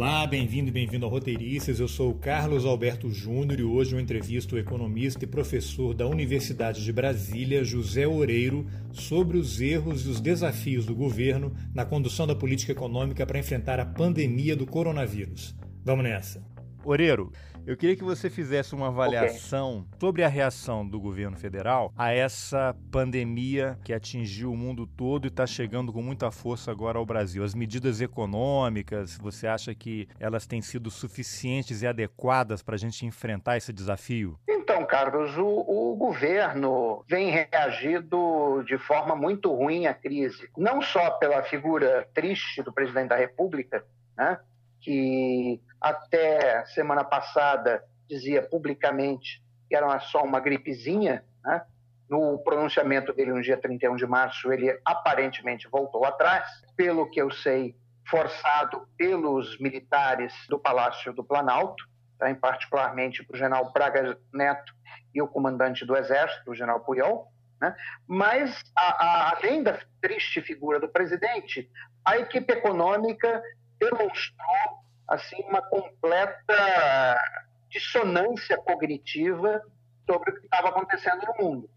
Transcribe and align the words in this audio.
Olá, 0.00 0.26
bem-vindo 0.26 0.70
e 0.70 0.72
bem-vindo 0.72 1.04
ao 1.04 1.10
Roteiristas. 1.10 1.78
Eu 1.78 1.86
sou 1.86 2.12
o 2.12 2.14
Carlos 2.14 2.64
Alberto 2.64 3.10
Júnior 3.10 3.60
e 3.60 3.62
hoje 3.62 3.94
eu 3.94 4.00
entrevisto 4.00 4.54
o 4.54 4.58
economista 4.58 5.24
e 5.24 5.28
professor 5.28 5.92
da 5.92 6.06
Universidade 6.06 6.82
de 6.82 6.90
Brasília, 6.90 7.62
José 7.62 8.08
Oreiro, 8.08 8.66
sobre 8.92 9.36
os 9.36 9.60
erros 9.60 10.06
e 10.06 10.08
os 10.08 10.18
desafios 10.18 10.86
do 10.86 10.94
governo 10.94 11.52
na 11.74 11.84
condução 11.84 12.26
da 12.26 12.34
política 12.34 12.72
econômica 12.72 13.26
para 13.26 13.38
enfrentar 13.38 13.78
a 13.78 13.84
pandemia 13.84 14.56
do 14.56 14.66
coronavírus. 14.66 15.54
Vamos 15.84 16.04
nessa. 16.04 16.42
Oreiro, 16.82 17.30
eu 17.66 17.76
queria 17.76 17.96
que 17.96 18.04
você 18.04 18.28
fizesse 18.28 18.74
uma 18.74 18.88
avaliação 18.88 19.80
okay. 19.80 19.98
sobre 20.00 20.24
a 20.24 20.28
reação 20.28 20.86
do 20.86 21.00
governo 21.00 21.36
federal 21.36 21.92
a 21.96 22.12
essa 22.12 22.74
pandemia 22.90 23.78
que 23.84 23.92
atingiu 23.92 24.52
o 24.52 24.56
mundo 24.56 24.86
todo 24.86 25.26
e 25.26 25.28
está 25.28 25.46
chegando 25.46 25.92
com 25.92 26.02
muita 26.02 26.30
força 26.30 26.70
agora 26.70 26.98
ao 26.98 27.06
Brasil. 27.06 27.44
As 27.44 27.54
medidas 27.54 28.00
econômicas, 28.00 29.16
você 29.18 29.46
acha 29.46 29.74
que 29.74 30.08
elas 30.18 30.46
têm 30.46 30.60
sido 30.60 30.90
suficientes 30.90 31.82
e 31.82 31.86
adequadas 31.86 32.62
para 32.62 32.74
a 32.74 32.78
gente 32.78 33.06
enfrentar 33.06 33.56
esse 33.56 33.72
desafio? 33.72 34.38
Então, 34.48 34.86
Carlos, 34.86 35.36
o, 35.36 35.46
o 35.46 35.96
governo 35.96 37.04
vem 37.08 37.30
reagindo 37.30 38.62
de 38.66 38.78
forma 38.78 39.14
muito 39.16 39.52
ruim 39.52 39.86
à 39.86 39.94
crise. 39.94 40.48
Não 40.56 40.80
só 40.80 41.10
pela 41.12 41.42
figura 41.42 42.08
triste 42.14 42.62
do 42.62 42.72
presidente 42.72 43.08
da 43.08 43.16
República, 43.16 43.84
né? 44.16 44.38
Que 44.80 45.60
até 45.80 46.64
semana 46.66 47.04
passada 47.04 47.82
dizia 48.08 48.42
publicamente 48.42 49.42
que 49.68 49.76
era 49.76 49.98
só 50.00 50.24
uma 50.24 50.40
gripezinha, 50.40 51.24
né? 51.44 51.62
no 52.08 52.38
pronunciamento 52.38 53.12
dele 53.12 53.32
no 53.32 53.40
dia 53.40 53.56
31 53.56 53.94
de 53.94 54.04
março, 54.04 54.52
ele 54.52 54.76
aparentemente 54.84 55.68
voltou 55.68 56.04
atrás, 56.04 56.44
pelo 56.76 57.08
que 57.08 57.22
eu 57.22 57.30
sei, 57.30 57.76
forçado 58.08 58.88
pelos 58.98 59.56
militares 59.60 60.34
do 60.48 60.58
Palácio 60.58 61.12
do 61.12 61.22
Planalto, 61.22 61.84
tá? 62.18 62.28
em 62.28 62.34
particularmente 62.34 63.24
o 63.32 63.36
general 63.36 63.72
Braga 63.72 64.18
Neto 64.34 64.74
e 65.14 65.22
o 65.22 65.28
comandante 65.28 65.86
do 65.86 65.96
Exército, 65.96 66.50
o 66.50 66.54
general 66.54 66.80
Puyol. 66.80 67.28
Né? 67.60 67.76
Mas, 68.08 68.60
a, 68.76 69.04
a, 69.04 69.36
além 69.36 69.62
da 69.62 69.78
triste 70.02 70.40
figura 70.42 70.80
do 70.80 70.88
presidente, 70.88 71.70
a 72.04 72.18
equipe 72.18 72.52
econômica 72.52 73.40
demonstrou 73.80 74.84
assim 75.08 75.42
uma 75.48 75.62
completa 75.62 77.20
dissonância 77.68 78.56
cognitiva 78.58 79.62
sobre 80.06 80.30
o 80.30 80.34
que 80.34 80.44
estava 80.44 80.68
acontecendo 80.68 81.26
no 81.26 81.44
mundo. 81.44 81.70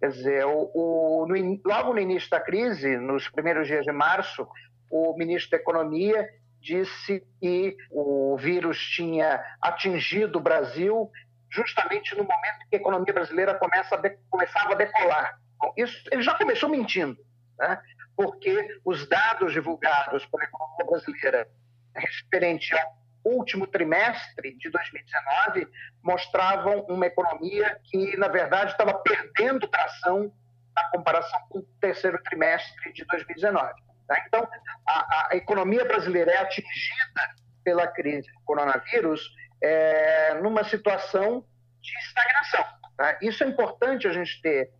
Quer 0.00 0.10
dizer, 0.10 0.46
o, 0.46 0.70
o, 0.74 1.26
no, 1.26 1.60
logo 1.64 1.92
no 1.92 2.00
início 2.00 2.30
da 2.30 2.40
crise, 2.40 2.96
nos 2.96 3.28
primeiros 3.28 3.66
dias 3.66 3.84
de 3.84 3.92
março, 3.92 4.46
o 4.90 5.16
ministro 5.16 5.50
da 5.50 5.56
Economia 5.56 6.28
disse 6.60 7.26
que 7.40 7.76
o 7.90 8.36
vírus 8.36 8.78
tinha 8.78 9.42
atingido 9.60 10.38
o 10.38 10.42
Brasil 10.42 11.10
justamente 11.50 12.14
no 12.14 12.24
momento 12.24 12.68
que 12.70 12.76
a 12.76 12.78
economia 12.78 13.12
brasileira 13.12 13.54
começa 13.54 13.94
a 13.94 13.98
de, 13.98 14.16
começava 14.30 14.72
a 14.72 14.76
decolar. 14.76 15.38
Isso, 15.76 16.08
ele 16.12 16.22
já 16.22 16.34
começou 16.34 16.68
mentindo, 16.68 17.16
né? 17.58 17.80
porque 18.16 18.80
os 18.84 19.08
dados 19.08 19.52
divulgados 19.52 20.24
pela 20.26 20.44
economia 20.44 20.86
brasileira 20.86 21.48
referente 21.94 22.74
ao 22.74 22.98
último 23.24 23.66
trimestre 23.66 24.56
de 24.56 24.70
2019 24.70 25.68
mostravam 26.02 26.80
uma 26.88 27.06
economia 27.06 27.78
que, 27.84 28.16
na 28.16 28.28
verdade, 28.28 28.72
estava 28.72 28.94
perdendo 28.94 29.68
tração 29.68 30.32
na 30.74 30.88
comparação 30.90 31.40
com 31.48 31.58
o 31.58 31.62
terceiro 31.80 32.22
trimestre 32.22 32.92
de 32.92 33.04
2019. 33.04 33.72
Tá? 34.06 34.24
Então, 34.26 34.48
a, 34.86 35.28
a, 35.30 35.36
economia 35.36 35.84
brasileira 35.84 36.30
é 36.30 36.38
atingida 36.38 37.34
pela 37.62 37.86
crise 37.86 38.32
do 38.32 38.40
coronavírus 38.40 39.20
é, 39.62 40.34
numa 40.34 40.64
situação 40.64 41.44
de 41.80 41.92
estagnação. 41.98 42.64
Tá? 42.96 43.18
Isso 43.20 43.44
é 43.44 43.48
importante 43.48 44.06
a 44.06 44.12
gente 44.12 44.40
ter 44.40 44.70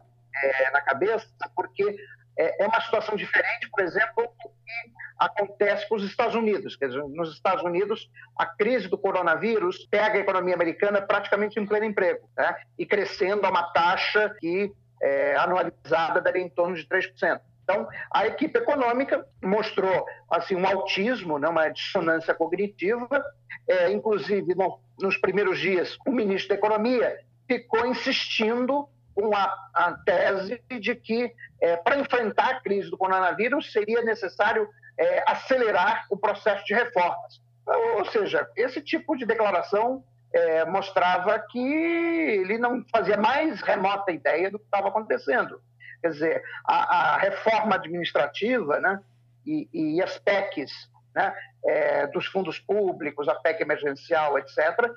é, 0.42 0.70
na 0.70 0.80
cabeça, 0.80 1.28
porque 1.54 1.96
é, 2.38 2.62
é 2.62 2.66
uma 2.66 2.80
situação 2.80 3.16
diferente, 3.16 3.68
por 3.70 3.82
exemplo, 3.82 4.22
do 4.22 4.48
que 4.48 4.92
acontece 5.18 5.88
com 5.88 5.96
os 5.96 6.04
Estados 6.04 6.36
Unidos. 6.36 6.76
Quer 6.76 6.88
dizer, 6.88 7.02
nos 7.08 7.34
Estados 7.34 7.64
Unidos, 7.64 8.08
a 8.38 8.46
crise 8.46 8.88
do 8.88 8.96
coronavírus 8.96 9.86
pega 9.90 10.18
a 10.18 10.20
economia 10.20 10.54
americana 10.54 11.02
praticamente 11.02 11.58
em 11.58 11.66
pleno 11.66 11.86
emprego 11.86 12.28
né? 12.36 12.54
e 12.78 12.86
crescendo 12.86 13.44
a 13.44 13.50
uma 13.50 13.72
taxa 13.72 14.34
que 14.38 14.72
é, 15.02 15.36
anualizada 15.36 16.20
daria 16.20 16.42
em 16.42 16.48
torno 16.48 16.76
de 16.76 16.86
3%. 16.86 17.40
Então, 17.64 17.86
a 18.10 18.26
equipe 18.26 18.58
econômica 18.58 19.26
mostrou 19.42 20.06
assim 20.30 20.54
um 20.54 20.66
autismo, 20.66 21.38
né, 21.38 21.48
uma 21.48 21.68
dissonância 21.68 22.34
cognitiva. 22.34 23.22
É, 23.68 23.90
inclusive, 23.90 24.54
no, 24.54 24.80
nos 24.98 25.18
primeiros 25.18 25.58
dias, 25.58 25.98
o 26.06 26.10
ministro 26.10 26.48
da 26.48 26.54
Economia 26.54 27.18
ficou 27.46 27.84
insistindo 27.84 28.88
com 29.18 29.34
a, 29.34 29.52
a 29.74 29.92
tese 30.04 30.62
de 30.78 30.94
que, 30.94 31.34
é, 31.60 31.76
para 31.76 31.98
enfrentar 31.98 32.50
a 32.50 32.60
crise 32.60 32.88
do 32.88 32.96
coronavírus, 32.96 33.72
seria 33.72 34.00
necessário 34.02 34.68
é, 34.96 35.24
acelerar 35.26 36.06
o 36.08 36.16
processo 36.16 36.64
de 36.64 36.72
reformas. 36.72 37.40
Ou 37.96 38.04
seja, 38.06 38.48
esse 38.56 38.80
tipo 38.80 39.16
de 39.16 39.26
declaração 39.26 40.04
é, 40.32 40.64
mostrava 40.66 41.36
que 41.50 41.58
ele 41.58 42.58
não 42.58 42.84
fazia 42.92 43.16
mais 43.16 43.60
remota 43.60 44.12
ideia 44.12 44.52
do 44.52 44.58
que 44.60 44.64
estava 44.66 44.86
acontecendo. 44.86 45.60
Quer 46.00 46.10
dizer, 46.10 46.42
a, 46.64 47.14
a 47.14 47.18
reforma 47.18 47.74
administrativa 47.74 48.78
né, 48.78 49.00
e, 49.44 49.68
e 49.72 50.00
as 50.00 50.16
PECs 50.20 50.70
né, 51.12 51.34
é, 51.66 52.06
dos 52.06 52.26
fundos 52.26 52.60
públicos, 52.60 53.28
a 53.28 53.34
PEC 53.34 53.62
emergencial, 53.62 54.38
etc., 54.38 54.92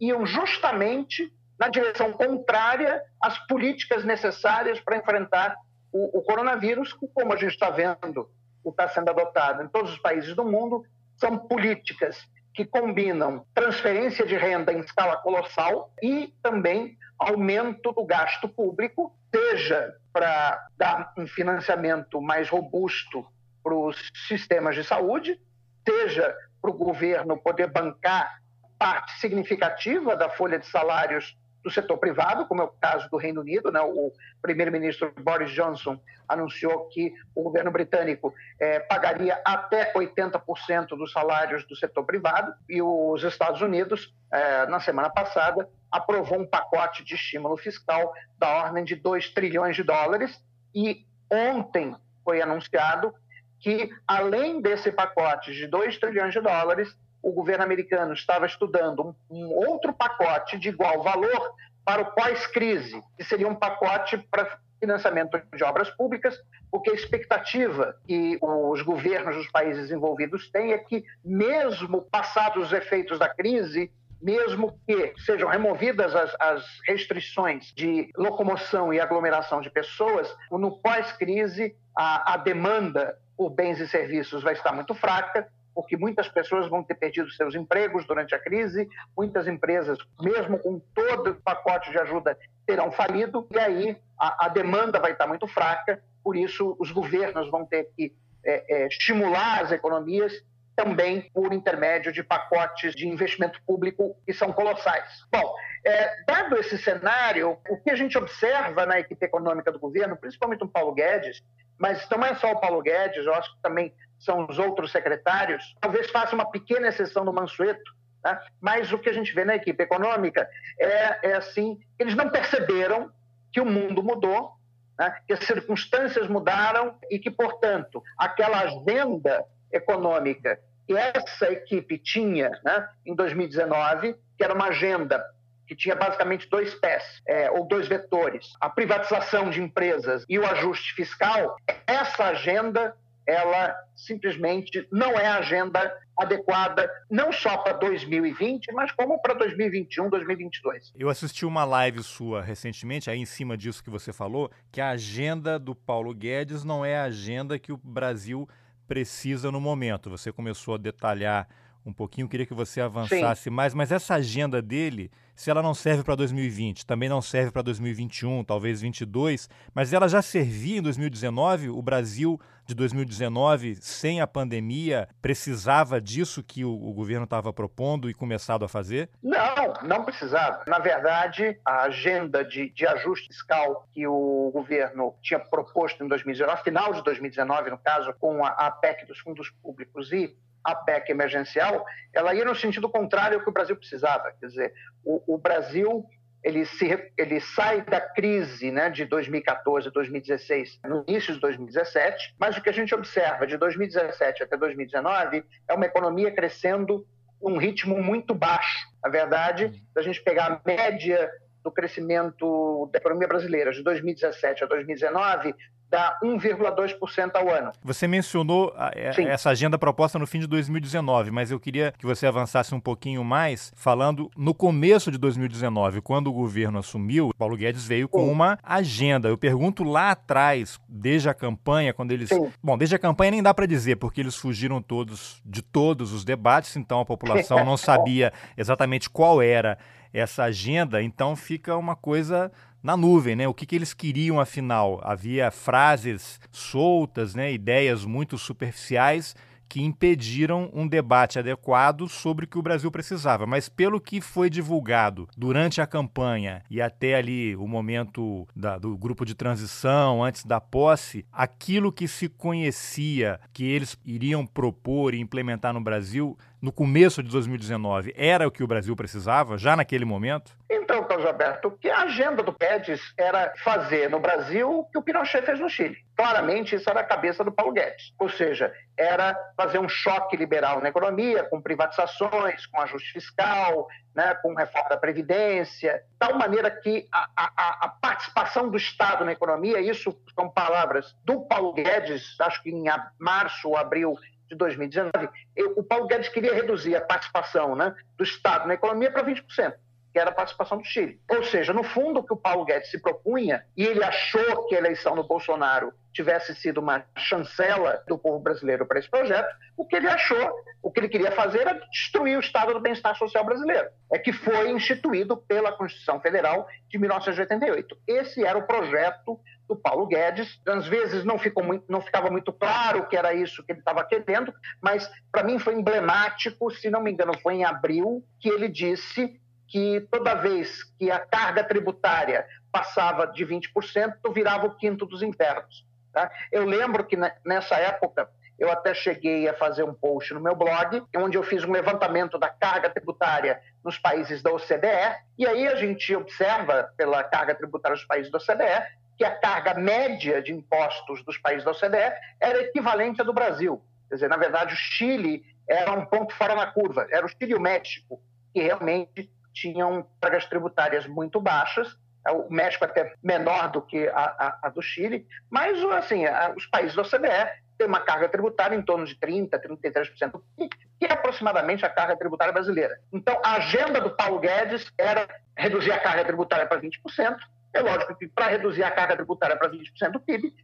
iam 0.00 0.24
justamente 0.24 1.32
na 1.58 1.68
direção 1.68 2.12
contrária 2.12 3.02
às 3.20 3.38
políticas 3.46 4.04
necessárias 4.04 4.80
para 4.80 4.96
enfrentar 4.96 5.56
o, 5.92 6.18
o 6.18 6.22
coronavírus, 6.22 6.92
como 6.92 7.32
a 7.32 7.36
gente 7.36 7.52
está 7.52 7.70
vendo 7.70 8.28
está 8.70 8.88
sendo 8.88 9.10
adotado 9.10 9.62
em 9.62 9.68
todos 9.68 9.92
os 9.92 9.98
países 9.98 10.34
do 10.34 10.44
mundo, 10.44 10.84
são 11.16 11.36
políticas 11.36 12.16
que 12.54 12.64
combinam 12.64 13.44
transferência 13.52 14.24
de 14.24 14.36
renda 14.36 14.72
em 14.72 14.80
escala 14.80 15.16
colossal 15.18 15.92
e 16.02 16.32
também 16.42 16.96
aumento 17.18 17.92
do 17.92 18.04
gasto 18.04 18.48
público, 18.48 19.14
seja 19.34 19.94
para 20.12 20.66
dar 20.76 21.12
um 21.18 21.26
financiamento 21.26 22.20
mais 22.20 22.48
robusto 22.48 23.26
para 23.62 23.74
os 23.74 24.10
sistemas 24.28 24.74
de 24.74 24.84
saúde, 24.84 25.40
seja 25.86 26.34
para 26.60 26.70
o 26.70 26.74
governo 26.74 27.36
poder 27.36 27.70
bancar 27.70 28.40
parte 28.78 29.18
significativa 29.18 30.16
da 30.16 30.28
folha 30.28 30.58
de 30.58 30.66
salários 30.66 31.36
do 31.64 31.70
setor 31.70 31.96
privado, 31.96 32.46
como 32.46 32.60
é 32.60 32.64
o 32.64 32.68
caso 32.68 33.08
do 33.08 33.16
Reino 33.16 33.40
Unido. 33.40 33.72
Né? 33.72 33.80
O 33.80 34.12
primeiro-ministro 34.42 35.12
Boris 35.18 35.50
Johnson 35.50 35.98
anunciou 36.28 36.86
que 36.88 37.14
o 37.34 37.42
governo 37.42 37.70
britânico 37.70 38.34
é, 38.60 38.80
pagaria 38.80 39.40
até 39.44 39.92
80% 39.94 40.88
dos 40.88 41.10
salários 41.10 41.66
do 41.66 41.74
setor 41.74 42.04
privado, 42.04 42.54
e 42.68 42.82
os 42.82 43.22
Estados 43.24 43.62
Unidos, 43.62 44.14
é, 44.30 44.66
na 44.66 44.78
semana 44.78 45.08
passada, 45.08 45.68
aprovou 45.90 46.38
um 46.38 46.46
pacote 46.46 47.02
de 47.02 47.14
estímulo 47.14 47.56
fiscal 47.56 48.12
da 48.38 48.48
ordem 48.48 48.84
de 48.84 48.94
2 48.94 49.30
trilhões 49.30 49.74
de 49.74 49.82
dólares, 49.82 50.38
e 50.74 51.06
ontem 51.30 51.96
foi 52.22 52.42
anunciado 52.42 53.14
que, 53.60 53.90
além 54.06 54.60
desse 54.60 54.92
pacote 54.92 55.54
de 55.54 55.66
2 55.66 55.98
trilhões 55.98 56.34
de 56.34 56.40
dólares, 56.40 56.94
o 57.24 57.32
governo 57.32 57.64
americano 57.64 58.12
estava 58.12 58.44
estudando 58.44 59.16
um, 59.30 59.46
outro 59.46 59.94
pacote 59.94 60.58
de 60.58 60.68
igual 60.68 61.02
valor 61.02 61.54
para 61.82 62.02
o 62.02 62.12
pós-crise, 62.12 63.02
que 63.16 63.24
seria 63.24 63.48
um 63.48 63.54
pacote 63.54 64.18
para 64.30 64.58
financiamento 64.78 65.40
de 65.56 65.64
obras 65.64 65.88
públicas, 65.90 66.38
porque 66.70 66.90
a 66.90 66.94
expectativa 66.94 67.96
que 68.06 68.38
os 68.42 68.82
governos 68.82 69.36
dos 69.36 69.50
países 69.50 69.90
envolvidos 69.90 70.50
têm 70.50 70.72
é 70.72 70.78
que, 70.78 71.02
mesmo 71.24 72.02
passados 72.02 72.66
os 72.66 72.72
efeitos 72.72 73.18
da 73.18 73.28
crise, 73.28 73.90
mesmo 74.20 74.78
que 74.86 75.14
sejam 75.24 75.48
removidas 75.48 76.14
as, 76.14 76.34
as 76.38 76.80
restrições 76.86 77.72
de 77.74 78.10
locomoção 78.16 78.92
e 78.92 79.00
aglomeração 79.00 79.62
de 79.62 79.70
pessoas, 79.70 80.34
no 80.50 80.78
pós-crise 80.78 81.74
a, 81.96 82.34
a 82.34 82.36
demanda 82.36 83.18
por 83.36 83.50
bens 83.50 83.80
e 83.80 83.88
serviços 83.88 84.42
vai 84.42 84.52
estar 84.52 84.72
muito 84.72 84.94
fraca 84.94 85.48
porque 85.74 85.96
muitas 85.96 86.28
pessoas 86.28 86.68
vão 86.68 86.82
ter 86.82 86.94
perdido 86.94 87.30
seus 87.32 87.54
empregos 87.54 88.06
durante 88.06 88.34
a 88.34 88.38
crise, 88.38 88.88
muitas 89.16 89.48
empresas, 89.48 89.98
mesmo 90.20 90.58
com 90.58 90.78
todo 90.94 91.30
o 91.30 91.34
pacote 91.34 91.90
de 91.90 91.98
ajuda, 91.98 92.38
terão 92.66 92.92
falido, 92.92 93.46
e 93.50 93.58
aí 93.58 93.96
a, 94.18 94.46
a 94.46 94.48
demanda 94.48 95.00
vai 95.00 95.12
estar 95.12 95.26
muito 95.26 95.46
fraca, 95.46 96.02
por 96.22 96.36
isso 96.36 96.76
os 96.78 96.90
governos 96.90 97.50
vão 97.50 97.66
ter 97.66 97.90
que 97.96 98.14
é, 98.44 98.82
é, 98.82 98.86
estimular 98.86 99.62
as 99.62 99.72
economias 99.72 100.32
também 100.76 101.30
por 101.32 101.52
intermédio 101.52 102.12
de 102.12 102.22
pacotes 102.22 102.94
de 102.94 103.06
investimento 103.06 103.60
público 103.64 104.16
que 104.26 104.32
são 104.32 104.52
colossais. 104.52 105.08
Bom, 105.30 105.54
é, 105.84 106.24
dado 106.24 106.56
esse 106.56 106.76
cenário, 106.78 107.58
o 107.68 107.76
que 107.76 107.90
a 107.90 107.94
gente 107.94 108.18
observa 108.18 108.84
na 108.84 108.98
equipe 108.98 109.24
econômica 109.24 109.70
do 109.70 109.78
governo, 109.78 110.16
principalmente 110.16 110.64
o 110.64 110.68
Paulo 110.68 110.92
Guedes, 110.92 111.42
mas 111.78 112.08
não 112.10 112.24
é 112.24 112.34
só 112.36 112.52
o 112.52 112.60
Paulo 112.60 112.82
Guedes, 112.82 113.24
eu 113.24 113.34
acho 113.34 113.54
que 113.54 113.62
também 113.62 113.92
são 114.24 114.46
os 114.48 114.58
outros 114.58 114.90
secretários, 114.90 115.74
talvez 115.80 116.10
faça 116.10 116.34
uma 116.34 116.50
pequena 116.50 116.88
exceção 116.88 117.24
no 117.24 117.32
Mansueto, 117.32 117.92
né? 118.24 118.40
mas 118.60 118.92
o 118.92 118.98
que 118.98 119.08
a 119.08 119.12
gente 119.12 119.34
vê 119.34 119.44
na 119.44 119.56
equipe 119.56 119.82
econômica 119.82 120.48
é, 120.80 121.30
é 121.30 121.34
assim, 121.34 121.78
eles 121.98 122.14
não 122.14 122.30
perceberam 122.30 123.10
que 123.52 123.60
o 123.60 123.66
mundo 123.66 124.02
mudou, 124.02 124.52
né? 124.98 125.16
que 125.26 125.32
as 125.32 125.40
circunstâncias 125.40 126.28
mudaram 126.28 126.96
e 127.10 127.18
que, 127.18 127.30
portanto, 127.30 128.02
aquela 128.18 128.60
agenda 128.60 129.44
econômica 129.72 130.58
que 130.86 130.94
essa 130.96 131.50
equipe 131.50 131.98
tinha 131.98 132.50
né, 132.64 132.88
em 133.06 133.14
2019, 133.14 134.14
que 134.36 134.44
era 134.44 134.54
uma 134.54 134.66
agenda 134.66 135.24
que 135.66 135.74
tinha 135.74 135.96
basicamente 135.96 136.48
dois 136.50 136.74
pés, 136.74 137.02
é, 137.26 137.50
ou 137.50 137.66
dois 137.66 137.88
vetores, 137.88 138.52
a 138.60 138.68
privatização 138.68 139.48
de 139.48 139.62
empresas 139.62 140.24
e 140.28 140.38
o 140.38 140.46
ajuste 140.46 140.92
fiscal, 140.92 141.56
essa 141.86 142.24
agenda 142.24 142.94
ela 143.26 143.74
simplesmente 143.96 144.86
não 144.90 145.12
é 145.12 145.26
a 145.26 145.38
agenda 145.38 145.92
adequada, 146.16 146.88
não 147.10 147.32
só 147.32 147.58
para 147.58 147.72
2020, 147.74 148.72
mas 148.72 148.92
como 148.92 149.20
para 149.20 149.34
2021, 149.34 150.08
2022. 150.08 150.92
Eu 150.96 151.08
assisti 151.08 151.44
uma 151.44 151.64
live 151.64 152.02
sua 152.02 152.40
recentemente, 152.40 153.10
aí 153.10 153.18
em 153.18 153.26
cima 153.26 153.56
disso 153.56 153.82
que 153.82 153.90
você 153.90 154.12
falou, 154.12 154.50
que 154.70 154.80
a 154.80 154.90
agenda 154.90 155.58
do 155.58 155.74
Paulo 155.74 156.14
Guedes 156.14 156.62
não 156.62 156.84
é 156.84 156.96
a 156.96 157.04
agenda 157.04 157.58
que 157.58 157.72
o 157.72 157.76
Brasil 157.76 158.48
precisa 158.86 159.50
no 159.50 159.60
momento. 159.60 160.10
Você 160.10 160.30
começou 160.30 160.74
a 160.74 160.78
detalhar 160.78 161.48
um 161.84 161.92
pouquinho, 161.92 162.28
queria 162.28 162.46
que 162.46 162.54
você 162.54 162.80
avançasse 162.80 163.44
Sim. 163.44 163.50
mais, 163.50 163.74
mas 163.74 163.92
essa 163.92 164.14
agenda 164.14 164.62
dele, 164.62 165.10
se 165.34 165.50
ela 165.50 165.62
não 165.62 165.74
serve 165.74 166.02
para 166.02 166.14
2020, 166.14 166.86
também 166.86 167.08
não 167.08 167.20
serve 167.20 167.50
para 167.50 167.62
2021, 167.62 168.42
talvez 168.42 168.80
2022, 168.80 169.48
mas 169.74 169.92
ela 169.92 170.08
já 170.08 170.22
servia 170.22 170.78
em 170.78 170.82
2019, 170.82 171.68
o 171.68 171.82
Brasil 171.82 172.40
de 172.66 172.74
2019, 172.74 173.76
sem 173.76 174.22
a 174.22 174.26
pandemia, 174.26 175.06
precisava 175.20 176.00
disso 176.00 176.42
que 176.42 176.64
o, 176.64 176.72
o 176.72 176.94
governo 176.94 177.24
estava 177.24 177.52
propondo 177.52 178.08
e 178.08 178.14
começado 178.14 178.64
a 178.64 178.68
fazer? 178.68 179.10
Não, 179.22 179.74
não 179.82 180.04
precisava. 180.04 180.64
Na 180.66 180.78
verdade, 180.78 181.60
a 181.62 181.82
agenda 181.82 182.42
de, 182.42 182.70
de 182.70 182.86
ajuste 182.86 183.28
fiscal 183.28 183.86
que 183.92 184.06
o 184.06 184.50
governo 184.52 185.14
tinha 185.22 185.38
proposto 185.38 186.02
em 186.02 186.08
2019, 186.08 186.62
final 186.62 186.94
de 186.94 187.04
2019, 187.04 187.70
no 187.70 187.78
caso, 187.78 188.14
com 188.14 188.42
a, 188.42 188.48
a 188.48 188.70
PEC 188.70 189.04
dos 189.06 189.18
fundos 189.18 189.50
públicos 189.62 190.10
e 190.10 190.34
a 190.64 190.74
PEC 190.74 191.10
emergencial, 191.10 191.84
ela 192.12 192.34
ia 192.34 192.44
no 192.44 192.54
sentido 192.54 192.88
contrário 192.88 193.38
ao 193.38 193.44
que 193.44 193.50
o 193.50 193.52
Brasil 193.52 193.76
precisava. 193.76 194.32
Quer 194.40 194.46
dizer, 194.46 194.74
o, 195.04 195.34
o 195.34 195.38
Brasil 195.38 196.04
ele, 196.44 196.66
se, 196.66 197.12
ele 197.16 197.40
sai 197.40 197.82
da 197.82 198.00
crise 198.00 198.70
né, 198.70 198.90
de 198.90 199.06
2014, 199.06 199.90
2016, 199.90 200.80
no 200.84 201.02
início 201.08 201.32
de 201.32 201.40
2017, 201.40 202.34
mas 202.38 202.56
o 202.56 202.62
que 202.62 202.68
a 202.68 202.72
gente 202.72 202.94
observa 202.94 203.46
de 203.46 203.56
2017 203.56 204.42
até 204.42 204.56
2019 204.56 205.42
é 205.66 205.74
uma 205.74 205.86
economia 205.86 206.30
crescendo 206.30 207.06
um 207.42 207.56
ritmo 207.56 208.02
muito 208.02 208.34
baixo. 208.34 208.86
Na 209.02 209.10
verdade, 209.10 209.70
se 209.70 209.98
a 209.98 210.02
gente 210.02 210.22
pegar 210.22 210.46
a 210.46 210.60
média 210.64 211.30
do 211.64 211.72
crescimento 211.72 212.88
da 212.92 212.98
economia 212.98 213.26
brasileira 213.26 213.72
de 213.72 213.82
2017 213.82 214.62
a 214.62 214.66
2019, 214.66 215.54
dá 215.88 216.18
1,2% 216.22 217.30
ao 217.34 217.48
ano. 217.48 217.72
Você 217.82 218.08
mencionou 218.08 218.74
é, 218.94 219.12
Sim. 219.12 219.26
essa 219.26 219.50
agenda 219.50 219.78
proposta 219.78 220.18
no 220.18 220.26
fim 220.26 220.40
de 220.40 220.46
2019, 220.46 221.30
mas 221.30 221.50
eu 221.50 221.60
queria 221.60 221.94
que 221.96 222.04
você 222.04 222.26
avançasse 222.26 222.74
um 222.74 222.80
pouquinho 222.80 223.22
mais, 223.24 223.72
falando 223.76 224.30
no 224.36 224.52
começo 224.52 225.10
de 225.10 225.16
2019, 225.16 226.00
quando 226.00 226.26
o 226.26 226.32
governo 226.32 226.80
assumiu, 226.80 227.30
Paulo 227.38 227.56
Guedes 227.56 227.86
veio 227.86 228.08
com 228.08 228.24
Sim. 228.24 228.30
uma 228.30 228.58
agenda. 228.62 229.28
Eu 229.28 229.38
pergunto 229.38 229.84
lá 229.84 230.10
atrás, 230.10 230.80
desde 230.88 231.28
a 231.28 231.34
campanha, 231.34 231.94
quando 231.94 232.12
eles. 232.12 232.28
Sim. 232.28 232.52
Bom, 232.62 232.76
desde 232.76 232.96
a 232.96 232.98
campanha 232.98 233.30
nem 233.30 233.42
dá 233.42 233.54
para 233.54 233.64
dizer, 233.64 233.96
porque 233.96 234.20
eles 234.20 234.34
fugiram 234.34 234.82
todos 234.82 235.40
de 235.46 235.62
todos 235.62 236.12
os 236.12 236.24
debates, 236.24 236.76
então 236.76 237.00
a 237.00 237.04
população 237.04 237.62
não 237.64 237.76
sabia 237.76 238.32
exatamente 238.56 239.08
qual 239.08 239.40
era 239.40 239.78
essa 240.14 240.44
agenda, 240.44 241.02
então 241.02 241.34
fica 241.34 241.76
uma 241.76 241.96
coisa 241.96 242.50
na 242.80 242.96
nuvem, 242.96 243.34
né? 243.34 243.48
O 243.48 243.52
que, 243.52 243.66
que 243.66 243.74
eles 243.74 243.92
queriam 243.92 244.38
afinal? 244.38 245.00
Havia 245.02 245.50
frases 245.50 246.40
soltas, 246.52 247.34
né? 247.34 247.52
Ideias 247.52 248.04
muito 248.04 248.38
superficiais 248.38 249.34
que 249.68 249.82
impediram 249.82 250.70
um 250.72 250.86
debate 250.86 251.38
adequado 251.38 252.08
sobre 252.08 252.44
o 252.44 252.48
que 252.48 252.58
o 252.58 252.62
Brasil 252.62 252.92
precisava. 252.92 253.44
Mas 253.44 253.68
pelo 253.68 254.00
que 254.00 254.20
foi 254.20 254.48
divulgado 254.48 255.28
durante 255.36 255.80
a 255.80 255.86
campanha 255.86 256.62
e 256.70 256.80
até 256.80 257.16
ali 257.16 257.56
o 257.56 257.66
momento 257.66 258.46
da, 258.54 258.78
do 258.78 258.96
grupo 258.96 259.24
de 259.24 259.34
transição, 259.34 260.22
antes 260.22 260.44
da 260.44 260.60
posse, 260.60 261.26
aquilo 261.32 261.90
que 261.90 262.06
se 262.06 262.28
conhecia 262.28 263.40
que 263.52 263.64
eles 263.64 263.98
iriam 264.04 264.46
propor 264.46 265.12
e 265.12 265.20
implementar 265.20 265.72
no 265.72 265.80
Brasil 265.80 266.38
no 266.64 266.72
começo 266.72 267.22
de 267.22 267.28
2019 267.28 268.14
era 268.16 268.48
o 268.48 268.50
que 268.50 268.62
o 268.62 268.66
Brasil 268.66 268.96
precisava, 268.96 269.58
já 269.58 269.76
naquele 269.76 270.06
momento? 270.06 270.56
Então, 270.70 271.04
Carlos 271.04 271.26
Alberto, 271.26 271.70
que 271.72 271.90
a 271.90 272.04
agenda 272.04 272.42
do 272.42 272.52
Guedes 272.52 273.12
era 273.18 273.52
fazer 273.62 274.08
no 274.08 274.18
Brasil 274.18 274.78
o 274.80 274.84
que 274.86 274.96
o 274.96 275.02
Pinochet 275.02 275.44
fez 275.44 275.60
no 275.60 275.68
Chile. 275.68 275.98
Claramente, 276.16 276.74
isso 276.74 276.88
era 276.88 277.00
a 277.00 277.04
cabeça 277.04 277.44
do 277.44 277.52
Paulo 277.52 277.72
Guedes. 277.72 278.14
Ou 278.18 278.30
seja, 278.30 278.72
era 278.96 279.36
fazer 279.54 279.78
um 279.78 279.88
choque 279.88 280.38
liberal 280.38 280.80
na 280.80 280.88
economia, 280.88 281.44
com 281.44 281.60
privatizações, 281.60 282.64
com 282.66 282.80
ajuste 282.80 283.12
fiscal, 283.12 283.86
né, 284.14 284.34
com 284.36 284.54
reforma 284.54 284.88
da 284.88 284.96
Previdência, 284.96 286.00
tal 286.18 286.38
maneira 286.38 286.70
que 286.70 287.06
a, 287.12 287.28
a, 287.36 287.84
a 287.86 287.88
participação 287.88 288.70
do 288.70 288.76
Estado 288.76 289.24
na 289.24 289.32
economia, 289.32 289.80
isso 289.80 290.16
são 290.34 290.48
palavras 290.48 291.14
do 291.24 291.40
Paulo 291.42 291.72
Guedes, 291.72 292.36
acho 292.40 292.62
que 292.62 292.70
em 292.70 292.84
março 293.18 293.68
ou 293.68 293.76
abril 293.76 294.16
de 294.48 294.56
2019, 294.56 295.28
o 295.76 295.82
Paulo 295.82 296.06
Guedes 296.06 296.28
queria 296.28 296.54
reduzir 296.54 296.96
a 296.96 297.00
participação 297.00 297.74
né, 297.74 297.94
do 298.16 298.24
Estado 298.24 298.66
na 298.66 298.74
economia 298.74 299.10
para 299.10 299.24
20%, 299.24 299.74
que 300.14 300.18
era 300.20 300.30
a 300.30 300.34
participação 300.34 300.78
do 300.78 300.84
Chile. 300.84 301.20
Ou 301.28 301.42
seja, 301.42 301.72
no 301.72 301.82
fundo, 301.82 302.20
o 302.20 302.22
que 302.22 302.32
o 302.32 302.36
Paulo 302.36 302.64
Guedes 302.64 302.88
se 302.88 303.00
propunha, 303.00 303.66
e 303.76 303.84
ele 303.84 304.04
achou 304.04 304.68
que 304.68 304.76
a 304.76 304.78
eleição 304.78 305.16
do 305.16 305.24
Bolsonaro 305.24 305.92
tivesse 306.12 306.54
sido 306.54 306.78
uma 306.78 307.04
chancela 307.18 308.00
do 308.06 308.16
povo 308.16 308.38
brasileiro 308.38 308.86
para 308.86 309.00
esse 309.00 309.10
projeto, 309.10 309.52
o 309.76 309.84
que 309.84 309.96
ele 309.96 310.06
achou, 310.06 310.52
o 310.80 310.88
que 310.88 311.00
ele 311.00 311.08
queria 311.08 311.32
fazer 311.32 311.62
era 311.62 311.72
destruir 311.90 312.36
o 312.36 312.40
Estado 312.40 312.72
do 312.72 312.78
bem-estar 312.78 313.18
social 313.18 313.44
brasileiro, 313.44 313.88
é 314.12 314.16
que 314.16 314.32
foi 314.32 314.70
instituído 314.70 315.36
pela 315.36 315.72
Constituição 315.72 316.20
Federal 316.20 316.68
de 316.88 316.96
1988. 316.96 317.98
Esse 318.06 318.44
era 318.44 318.56
o 318.56 318.68
projeto 318.68 319.40
do 319.66 319.74
Paulo 319.74 320.06
Guedes. 320.06 320.60
Às 320.64 320.86
vezes 320.86 321.24
não, 321.24 321.38
ficou 321.38 321.64
muito, 321.64 321.84
não 321.88 322.00
ficava 322.00 322.30
muito 322.30 322.52
claro 322.52 323.08
que 323.08 323.16
era 323.16 323.34
isso 323.34 323.64
que 323.64 323.72
ele 323.72 323.80
estava 323.80 324.04
querendo, 324.04 324.54
mas 324.80 325.10
para 325.32 325.42
mim 325.42 325.58
foi 325.58 325.74
emblemático, 325.74 326.70
se 326.70 326.88
não 326.88 327.02
me 327.02 327.10
engano, 327.10 327.36
foi 327.40 327.54
em 327.54 327.64
abril, 327.64 328.22
que 328.38 328.48
ele 328.48 328.68
disse 328.68 329.40
que 329.68 330.00
toda 330.10 330.34
vez 330.34 330.84
que 330.98 331.10
a 331.10 331.18
carga 331.18 331.64
tributária 331.64 332.46
passava 332.70 333.26
de 333.26 333.46
20%, 333.46 334.14
virava 334.32 334.66
o 334.66 334.76
quinto 334.76 335.06
dos 335.06 335.22
infernos. 335.22 335.86
Tá? 336.12 336.30
Eu 336.52 336.64
lembro 336.64 337.04
que 337.04 337.16
nessa 337.44 337.76
época 337.76 338.28
eu 338.58 338.70
até 338.70 338.94
cheguei 338.94 339.48
a 339.48 339.54
fazer 339.54 339.82
um 339.82 339.94
post 339.94 340.32
no 340.32 340.40
meu 340.40 340.54
blog, 340.54 341.02
onde 341.16 341.36
eu 341.36 341.42
fiz 341.42 341.64
um 341.64 341.72
levantamento 341.72 342.38
da 342.38 342.48
carga 342.48 342.88
tributária 342.88 343.60
nos 343.84 343.98
países 343.98 344.42
da 344.42 344.52
OCDE, 344.52 345.18
e 345.36 345.46
aí 345.46 345.66
a 345.66 345.74
gente 345.74 346.14
observa, 346.14 346.92
pela 346.96 347.24
carga 347.24 347.54
tributária 347.54 347.96
dos 347.96 348.06
países 348.06 348.30
da 348.30 348.38
OCDE, 348.38 349.04
que 349.16 349.24
a 349.24 349.36
carga 349.36 349.74
média 349.74 350.40
de 350.40 350.52
impostos 350.52 351.24
dos 351.24 351.38
países 351.38 351.64
da 351.64 351.72
OCDE 351.72 352.12
era 352.40 352.60
equivalente 352.62 353.20
à 353.20 353.24
do 353.24 353.32
Brasil. 353.32 353.82
Quer 354.08 354.14
dizer, 354.16 354.28
na 354.28 354.36
verdade, 354.36 354.74
o 354.74 354.76
Chile 354.76 355.44
era 355.68 355.92
um 355.92 356.04
ponto 356.06 356.34
fora 356.34 356.54
na 356.54 356.66
curva, 356.66 357.06
era 357.10 357.24
o 357.26 357.28
Chile 357.28 357.52
e 357.52 357.54
o 357.54 357.60
México 357.60 358.20
que 358.52 358.62
realmente 358.62 359.28
tinham 359.54 360.06
cargas 360.20 360.44
tributárias 360.46 361.06
muito 361.06 361.40
baixas, 361.40 361.96
o 362.30 362.52
México 362.52 362.84
até 362.84 363.14
menor 363.22 363.70
do 363.70 363.82
que 363.82 364.08
a, 364.08 364.12
a, 364.14 364.58
a 364.62 364.68
do 364.70 364.82
Chile, 364.82 365.26
mas 365.50 365.82
assim, 365.84 366.24
os 366.56 366.66
países 366.66 366.96
da 366.96 367.02
OCDE 367.02 367.64
têm 367.76 367.86
uma 367.86 368.00
carga 368.00 368.28
tributária 368.28 368.74
em 368.74 368.82
torno 368.82 369.04
de 369.04 369.14
30%, 369.16 369.50
33% 369.50 370.30
do 370.30 370.44
PIB, 370.56 370.70
que 370.98 371.06
é 371.06 371.12
aproximadamente 371.12 371.84
a 371.84 371.90
carga 371.90 372.16
tributária 372.16 372.52
brasileira. 372.52 372.98
Então, 373.12 373.38
a 373.44 373.56
agenda 373.56 374.00
do 374.00 374.10
Paulo 374.10 374.38
Guedes 374.38 374.90
era 374.96 375.28
reduzir 375.56 375.92
a 375.92 375.98
carga 375.98 376.24
tributária 376.24 376.66
para 376.66 376.80
20%, 376.80 377.36
é 377.74 377.80
lógico 377.80 378.14
que 378.16 378.28
para 378.28 378.46
reduzir 378.46 378.84
a 378.84 378.90
carga 378.90 379.16
tributária 379.16 379.56
para 379.56 379.68
20% 379.68 380.12
do 380.12 380.20
PIB, 380.20 380.54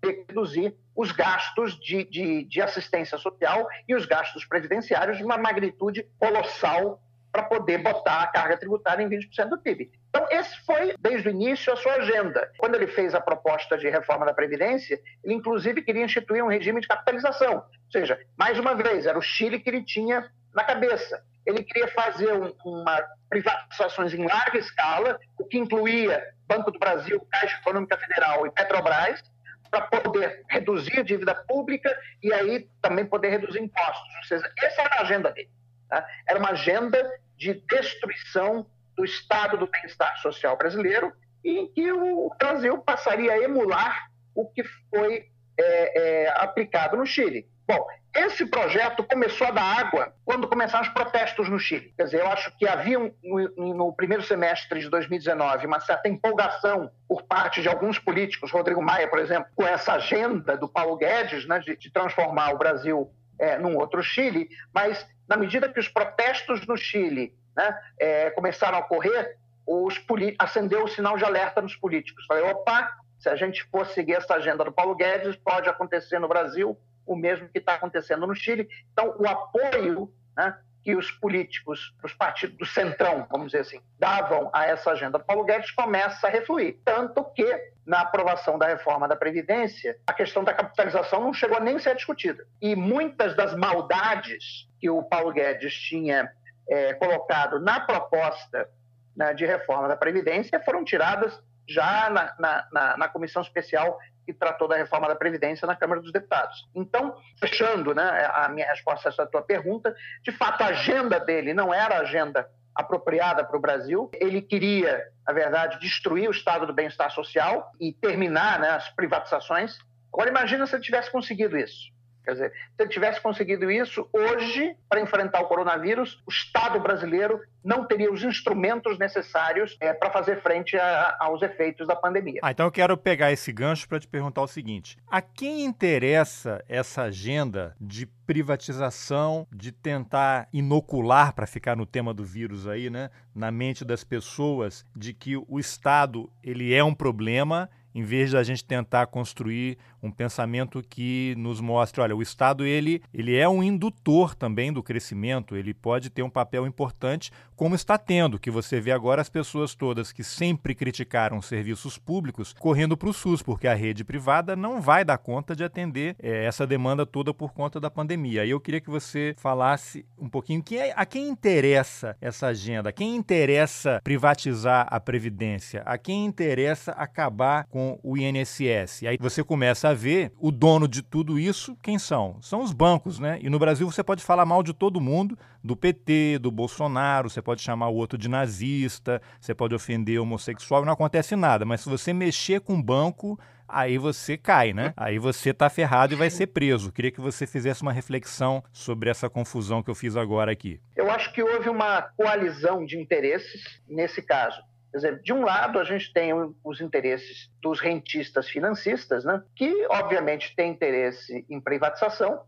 tem 0.00 0.14
que 0.14 0.24
reduzir 0.28 0.74
os 0.94 1.10
gastos 1.10 1.78
de, 1.80 2.04
de, 2.04 2.44
de, 2.44 2.62
assistência 2.62 3.18
social 3.18 3.68
e 3.88 3.94
os 3.94 4.06
gastos 4.06 4.44
previdenciários 4.44 5.18
de 5.18 5.24
uma 5.24 5.36
magnitude 5.36 6.06
colossal 6.16 7.02
para 7.32 7.44
poder 7.44 7.78
botar 7.78 8.22
a 8.22 8.26
carga 8.26 8.56
tributária 8.56 9.02
em 9.02 9.08
20% 9.08 9.48
do 9.48 9.58
PIB. 9.58 9.90
Então, 10.08 10.26
esse 10.30 10.58
foi, 10.66 10.94
desde 10.98 11.28
o 11.28 11.30
início, 11.30 11.72
a 11.72 11.76
sua 11.76 11.94
agenda. 11.94 12.50
Quando 12.58 12.74
ele 12.74 12.88
fez 12.88 13.14
a 13.14 13.20
proposta 13.20 13.78
de 13.78 13.88
reforma 13.88 14.26
da 14.26 14.34
Previdência, 14.34 15.00
ele, 15.22 15.34
inclusive, 15.34 15.82
queria 15.82 16.04
instituir 16.04 16.44
um 16.44 16.48
regime 16.48 16.80
de 16.80 16.88
capitalização. 16.88 17.56
Ou 17.56 17.92
seja, 17.92 18.18
mais 18.36 18.58
uma 18.58 18.74
vez, 18.74 19.06
era 19.06 19.18
o 19.18 19.22
Chile 19.22 19.60
que 19.60 19.70
ele 19.70 19.84
tinha 19.84 20.28
na 20.54 20.64
cabeça. 20.64 21.22
Ele 21.46 21.62
queria 21.62 21.88
fazer 21.88 22.32
um, 22.32 22.52
uma 22.64 23.00
privatizações 23.28 24.12
em 24.12 24.26
larga 24.26 24.58
escala, 24.58 25.18
o 25.38 25.44
que 25.44 25.56
incluía 25.56 26.22
Banco 26.46 26.72
do 26.72 26.78
Brasil, 26.78 27.24
Caixa 27.30 27.56
Econômica 27.58 27.96
Federal 27.96 28.44
e 28.46 28.50
Petrobras, 28.50 29.22
para 29.70 29.82
poder 29.82 30.44
reduzir 30.48 30.98
a 30.98 31.02
dívida 31.02 31.32
pública 31.32 31.96
e 32.20 32.32
aí 32.32 32.68
também 32.82 33.06
poder 33.06 33.30
reduzir 33.30 33.60
impostos. 33.60 34.14
Ou 34.16 34.24
seja, 34.24 34.52
essa 34.58 34.82
era 34.82 34.96
a 34.96 35.02
agenda 35.02 35.30
dele. 35.30 35.48
Tá? 35.90 36.06
Era 36.26 36.38
uma 36.38 36.50
agenda 36.50 36.98
de 37.36 37.54
destruição 37.68 38.66
do 38.96 39.04
estado 39.04 39.58
do 39.58 39.66
bem-estar 39.66 40.16
social 40.18 40.56
brasileiro 40.56 41.12
em 41.44 41.66
que 41.72 41.90
o 41.90 42.30
Brasil 42.38 42.78
passaria 42.78 43.32
a 43.32 43.38
emular 43.38 44.10
o 44.34 44.46
que 44.46 44.62
foi 44.62 45.26
é, 45.58 46.24
é, 46.24 46.28
aplicado 46.36 46.96
no 46.96 47.04
Chile. 47.04 47.46
Bom, 47.66 47.86
esse 48.14 48.44
projeto 48.46 49.04
começou 49.04 49.46
a 49.46 49.52
dar 49.52 49.78
água 49.78 50.12
quando 50.24 50.48
começaram 50.48 50.84
os 50.84 50.92
protestos 50.92 51.48
no 51.48 51.58
Chile. 51.58 51.94
Quer 51.96 52.04
dizer, 52.04 52.20
eu 52.20 52.26
acho 52.26 52.56
que 52.58 52.66
havia 52.66 52.98
no, 52.98 53.74
no 53.74 53.92
primeiro 53.92 54.22
semestre 54.22 54.80
de 54.80 54.88
2019 54.88 55.66
uma 55.66 55.80
certa 55.80 56.08
empolgação 56.08 56.90
por 57.08 57.22
parte 57.22 57.62
de 57.62 57.68
alguns 57.68 57.98
políticos, 57.98 58.50
Rodrigo 58.50 58.82
Maia, 58.82 59.08
por 59.08 59.20
exemplo, 59.20 59.48
com 59.54 59.64
essa 59.64 59.92
agenda 59.94 60.56
do 60.56 60.68
Paulo 60.68 60.96
Guedes 60.96 61.46
né, 61.46 61.60
de, 61.60 61.76
de 61.76 61.90
transformar 61.92 62.52
o 62.52 62.58
Brasil 62.58 63.10
é, 63.40 63.58
num 63.58 63.76
outro 63.76 64.02
Chile, 64.02 64.48
mas 64.72 65.04
na 65.28 65.36
medida 65.36 65.68
que 65.68 65.80
os 65.80 65.88
protestos 65.88 66.66
no 66.66 66.76
Chile 66.76 67.34
né, 67.56 67.76
é, 67.98 68.30
começaram 68.30 68.78
a 68.78 68.80
ocorrer, 68.82 69.36
os 69.66 69.94
acendeu 70.38 70.84
o 70.84 70.88
sinal 70.88 71.16
de 71.16 71.24
alerta 71.24 71.62
nos 71.62 71.74
políticos. 71.74 72.24
Falei, 72.26 72.44
opa, 72.44 72.92
se 73.18 73.28
a 73.28 73.36
gente 73.36 73.64
for 73.64 73.86
seguir 73.86 74.14
essa 74.14 74.34
agenda 74.34 74.64
do 74.64 74.72
Paulo 74.72 74.94
Guedes, 74.94 75.36
pode 75.36 75.68
acontecer 75.68 76.18
no 76.18 76.28
Brasil 76.28 76.76
o 77.06 77.16
mesmo 77.16 77.48
que 77.48 77.58
está 77.58 77.74
acontecendo 77.74 78.26
no 78.26 78.34
Chile. 78.34 78.68
Então, 78.92 79.14
o 79.18 79.26
apoio 79.26 80.12
né, 80.36 80.56
que 80.82 80.94
os 80.96 81.10
políticos, 81.10 81.94
os 82.02 82.14
partidos 82.14 82.56
do 82.56 82.66
centrão, 82.66 83.26
vamos 83.30 83.48
dizer 83.48 83.60
assim, 83.60 83.80
davam 83.98 84.50
a 84.52 84.66
essa 84.66 84.90
agenda 84.90 85.18
do 85.18 85.24
Paulo 85.24 85.44
Guedes 85.44 85.70
começa 85.72 86.26
a 86.26 86.30
refluir. 86.30 86.78
Tanto 86.84 87.24
que, 87.24 87.70
na 87.84 88.00
aprovação 88.00 88.58
da 88.58 88.66
reforma 88.66 89.06
da 89.06 89.16
Previdência, 89.16 89.96
a 90.06 90.12
questão 90.12 90.42
da 90.42 90.54
capitalização 90.54 91.20
não 91.20 91.34
chegou 91.34 91.56
a 91.56 91.60
nem 91.60 91.78
ser 91.78 91.94
discutida. 91.94 92.46
E 92.60 92.74
muitas 92.74 93.36
das 93.36 93.54
maldades 93.54 94.68
que 94.80 94.88
o 94.88 95.02
Paulo 95.02 95.32
Guedes 95.32 95.74
tinha 95.74 96.30
é, 96.68 96.94
colocado 96.94 97.60
na 97.60 97.80
proposta 97.80 98.68
né, 99.14 99.34
de 99.34 99.44
reforma 99.44 99.88
da 99.88 99.96
Previdência 99.96 100.60
foram 100.60 100.84
tiradas 100.84 101.38
já 101.68 102.10
na, 102.10 102.34
na, 102.38 102.68
na, 102.72 102.96
na 102.96 103.08
comissão 103.08 103.42
especial 103.42 103.98
que 104.32 104.38
tratou 104.38 104.68
da 104.68 104.76
reforma 104.76 105.08
da 105.08 105.14
Previdência 105.14 105.66
na 105.66 105.76
Câmara 105.76 106.00
dos 106.00 106.12
Deputados. 106.12 106.68
Então, 106.74 107.16
fechando 107.38 107.94
né, 107.94 108.30
a 108.32 108.48
minha 108.48 108.66
resposta 108.66 109.08
a 109.08 109.10
essa 109.10 109.26
tua 109.26 109.42
pergunta, 109.42 109.94
de 110.22 110.32
fato, 110.32 110.62
a 110.62 110.68
agenda 110.68 111.18
dele 111.18 111.52
não 111.52 111.72
era 111.72 111.96
a 111.96 112.00
agenda 112.00 112.48
apropriada 112.74 113.44
para 113.44 113.56
o 113.56 113.60
Brasil. 113.60 114.10
Ele 114.14 114.40
queria, 114.40 115.02
na 115.26 115.32
verdade, 115.32 115.78
destruir 115.80 116.28
o 116.28 116.32
estado 116.32 116.66
do 116.66 116.72
bem-estar 116.72 117.10
social 117.10 117.70
e 117.80 117.92
terminar 117.92 118.58
né, 118.60 118.70
as 118.70 118.88
privatizações. 118.90 119.76
Agora, 120.12 120.30
imagina 120.30 120.66
se 120.66 120.74
ele 120.74 120.82
tivesse 120.82 121.10
conseguido 121.10 121.56
isso. 121.58 121.90
Quer 122.24 122.32
dizer, 122.32 122.52
se 122.52 122.82
ele 122.82 122.90
tivesse 122.90 123.20
conseguido 123.20 123.70
isso, 123.70 124.08
hoje, 124.12 124.76
para 124.88 125.00
enfrentar 125.00 125.40
o 125.40 125.46
coronavírus, 125.46 126.22
o 126.26 126.30
Estado 126.30 126.78
brasileiro 126.80 127.40
não 127.62 127.84
teria 127.84 128.10
os 128.10 128.22
instrumentos 128.22 128.98
necessários 128.98 129.76
é, 129.80 129.92
para 129.92 130.10
fazer 130.10 130.40
frente 130.42 130.76
a, 130.76 131.16
aos 131.20 131.42
efeitos 131.42 131.86
da 131.86 131.94
pandemia. 131.94 132.40
Ah, 132.42 132.50
então 132.50 132.66
eu 132.66 132.72
quero 132.72 132.96
pegar 132.96 133.32
esse 133.32 133.52
gancho 133.52 133.88
para 133.88 134.00
te 134.00 134.08
perguntar 134.08 134.42
o 134.42 134.46
seguinte: 134.46 134.98
a 135.06 135.20
quem 135.20 135.64
interessa 135.64 136.62
essa 136.68 137.02
agenda 137.02 137.74
de 137.80 138.06
privatização, 138.06 139.46
de 139.52 139.72
tentar 139.72 140.48
inocular, 140.52 141.34
para 141.34 141.46
ficar 141.46 141.76
no 141.76 141.84
tema 141.84 142.14
do 142.14 142.24
vírus 142.24 142.66
aí, 142.66 142.88
né, 142.88 143.10
na 143.34 143.50
mente 143.50 143.84
das 143.84 144.04
pessoas, 144.04 144.86
de 144.94 145.12
que 145.12 145.36
o 145.36 145.58
Estado 145.58 146.30
ele 146.42 146.74
é 146.74 146.82
um 146.82 146.94
problema 146.94 147.68
em 147.94 148.02
vez 148.02 148.32
da 148.32 148.42
gente 148.42 148.64
tentar 148.64 149.06
construir 149.06 149.78
um 150.02 150.10
pensamento 150.10 150.82
que 150.82 151.34
nos 151.36 151.60
mostre, 151.60 152.00
olha, 152.00 152.16
o 152.16 152.22
Estado 152.22 152.64
ele, 152.64 153.02
ele 153.12 153.36
é 153.36 153.48
um 153.48 153.62
indutor 153.62 154.34
também 154.34 154.72
do 154.72 154.82
crescimento, 154.82 155.56
ele 155.56 155.74
pode 155.74 156.10
ter 156.10 156.22
um 156.22 156.30
papel 156.30 156.66
importante, 156.66 157.30
como 157.56 157.74
está 157.74 157.98
tendo, 157.98 158.38
que 158.38 158.50
você 158.50 158.80
vê 158.80 158.90
agora 158.90 159.20
as 159.20 159.28
pessoas 159.28 159.74
todas 159.74 160.12
que 160.12 160.24
sempre 160.24 160.74
criticaram 160.74 161.42
serviços 161.42 161.98
públicos 161.98 162.54
correndo 162.58 162.96
para 162.96 163.08
o 163.08 163.12
SUS, 163.12 163.42
porque 163.42 163.68
a 163.68 163.74
rede 163.74 164.04
privada 164.04 164.56
não 164.56 164.80
vai 164.80 165.04
dar 165.04 165.18
conta 165.18 165.54
de 165.54 165.62
atender 165.62 166.16
é, 166.18 166.44
essa 166.44 166.66
demanda 166.66 167.04
toda 167.04 167.34
por 167.34 167.52
conta 167.52 167.78
da 167.78 167.90
pandemia. 167.90 168.44
E 168.44 168.50
eu 168.50 168.60
queria 168.60 168.80
que 168.80 168.88
você 168.88 169.34
falasse 169.36 170.06
um 170.18 170.28
pouquinho 170.28 170.62
que 170.62 170.78
é, 170.78 170.92
a 170.96 171.04
quem 171.04 171.28
interessa 171.28 172.16
essa 172.20 172.46
agenda, 172.46 172.88
a 172.88 172.92
quem 172.92 173.14
interessa 173.14 174.00
privatizar 174.02 174.86
a 174.90 174.98
Previdência, 174.98 175.82
a 175.84 175.98
quem 175.98 176.24
interessa 176.24 176.92
acabar 176.92 177.64
com 177.66 177.98
o 178.02 178.16
INSS. 178.16 179.02
E 179.02 179.08
aí 179.08 179.18
você 179.20 179.44
começa 179.44 179.88
a 179.88 179.89
ver 179.94 180.32
o 180.38 180.50
dono 180.50 180.86
de 180.86 181.02
tudo 181.02 181.38
isso, 181.38 181.76
quem 181.82 181.98
são? 181.98 182.38
São 182.40 182.62
os 182.62 182.72
bancos, 182.72 183.18
né? 183.18 183.38
E 183.42 183.50
no 183.50 183.58
Brasil 183.58 183.90
você 183.90 184.02
pode 184.02 184.22
falar 184.22 184.44
mal 184.44 184.62
de 184.62 184.72
todo 184.72 185.00
mundo, 185.00 185.38
do 185.62 185.76
PT, 185.76 186.38
do 186.38 186.50
Bolsonaro, 186.50 187.28
você 187.28 187.42
pode 187.42 187.62
chamar 187.62 187.88
o 187.88 187.94
outro 187.94 188.18
de 188.18 188.28
nazista, 188.28 189.20
você 189.40 189.54
pode 189.54 189.74
ofender 189.74 190.20
homossexual, 190.20 190.84
não 190.84 190.92
acontece 190.92 191.36
nada. 191.36 191.64
Mas 191.64 191.82
se 191.82 191.88
você 191.88 192.12
mexer 192.12 192.60
com 192.60 192.74
o 192.74 192.82
banco, 192.82 193.38
aí 193.68 193.98
você 193.98 194.36
cai, 194.36 194.72
né? 194.72 194.92
Aí 194.96 195.18
você 195.18 195.54
tá 195.54 195.70
ferrado 195.70 196.14
e 196.14 196.16
vai 196.16 196.30
ser 196.30 196.48
preso. 196.48 196.92
Queria 196.92 197.10
que 197.10 197.20
você 197.20 197.46
fizesse 197.46 197.82
uma 197.82 197.92
reflexão 197.92 198.62
sobre 198.72 199.08
essa 199.08 199.30
confusão 199.30 199.82
que 199.82 199.90
eu 199.90 199.94
fiz 199.94 200.16
agora 200.16 200.50
aqui. 200.50 200.80
Eu 200.96 201.10
acho 201.10 201.32
que 201.32 201.42
houve 201.42 201.68
uma 201.68 202.02
coalizão 202.02 202.84
de 202.84 202.98
interesses 202.98 203.80
nesse 203.88 204.22
caso. 204.22 204.60
Quer 204.90 204.96
dizer, 204.96 205.22
de 205.22 205.32
um 205.32 205.44
lado, 205.44 205.78
a 205.78 205.84
gente 205.84 206.12
tem 206.12 206.32
os 206.64 206.80
interesses 206.80 207.48
dos 207.62 207.80
rentistas 207.80 208.48
financistas, 208.48 209.24
né, 209.24 209.42
que, 209.54 209.86
obviamente, 209.88 210.54
têm 210.56 210.72
interesse 210.72 211.46
em 211.48 211.60
privatização 211.60 212.42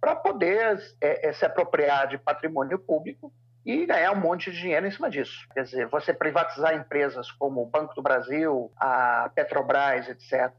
para 0.00 0.16
poder 0.16 0.82
é, 1.00 1.28
é, 1.28 1.32
se 1.32 1.46
apropriar 1.46 2.08
de 2.08 2.18
patrimônio 2.18 2.78
público 2.78 3.32
e 3.64 3.86
ganhar 3.86 4.12
um 4.12 4.20
monte 4.20 4.50
de 4.50 4.58
dinheiro 4.58 4.86
em 4.86 4.90
cima 4.90 5.08
disso. 5.08 5.46
Quer 5.54 5.62
dizer, 5.62 5.86
você 5.86 6.12
privatizar 6.12 6.74
empresas 6.74 7.30
como 7.30 7.62
o 7.62 7.66
Banco 7.66 7.94
do 7.94 8.02
Brasil, 8.02 8.70
a 8.76 9.30
Petrobras, 9.34 10.08
etc., 10.08 10.52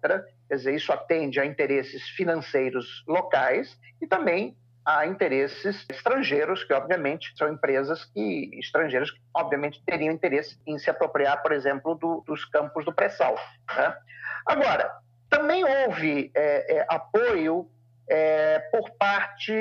quer 0.47 0.55
dizer, 0.55 0.73
isso 0.73 0.91
atende 0.91 1.39
a 1.39 1.45
interesses 1.45 2.01
financeiros 2.09 3.03
locais 3.07 3.77
e 4.01 4.07
também 4.07 4.57
a 4.85 5.05
interesses 5.07 5.83
estrangeiros, 5.89 6.63
que 6.63 6.73
obviamente 6.73 7.33
são 7.35 7.51
empresas 7.51 8.05
que 8.05 8.51
estrangeiras 8.53 9.09
que 9.09 9.19
obviamente 9.33 9.81
teriam 9.83 10.13
interesse 10.13 10.59
em 10.65 10.77
se 10.77 10.89
apropriar, 10.89 11.41
por 11.41 11.51
exemplo, 11.51 11.95
do, 11.95 12.23
dos 12.25 12.45
campos 12.45 12.85
do 12.85 12.93
pré-sal. 12.93 13.35
Né? 13.75 13.97
Agora, 14.45 14.91
também 15.27 15.63
houve 15.63 16.31
é, 16.35 16.77
é, 16.77 16.85
apoio 16.87 17.67
é, 18.07 18.59
por 18.71 18.91
parte 18.91 19.51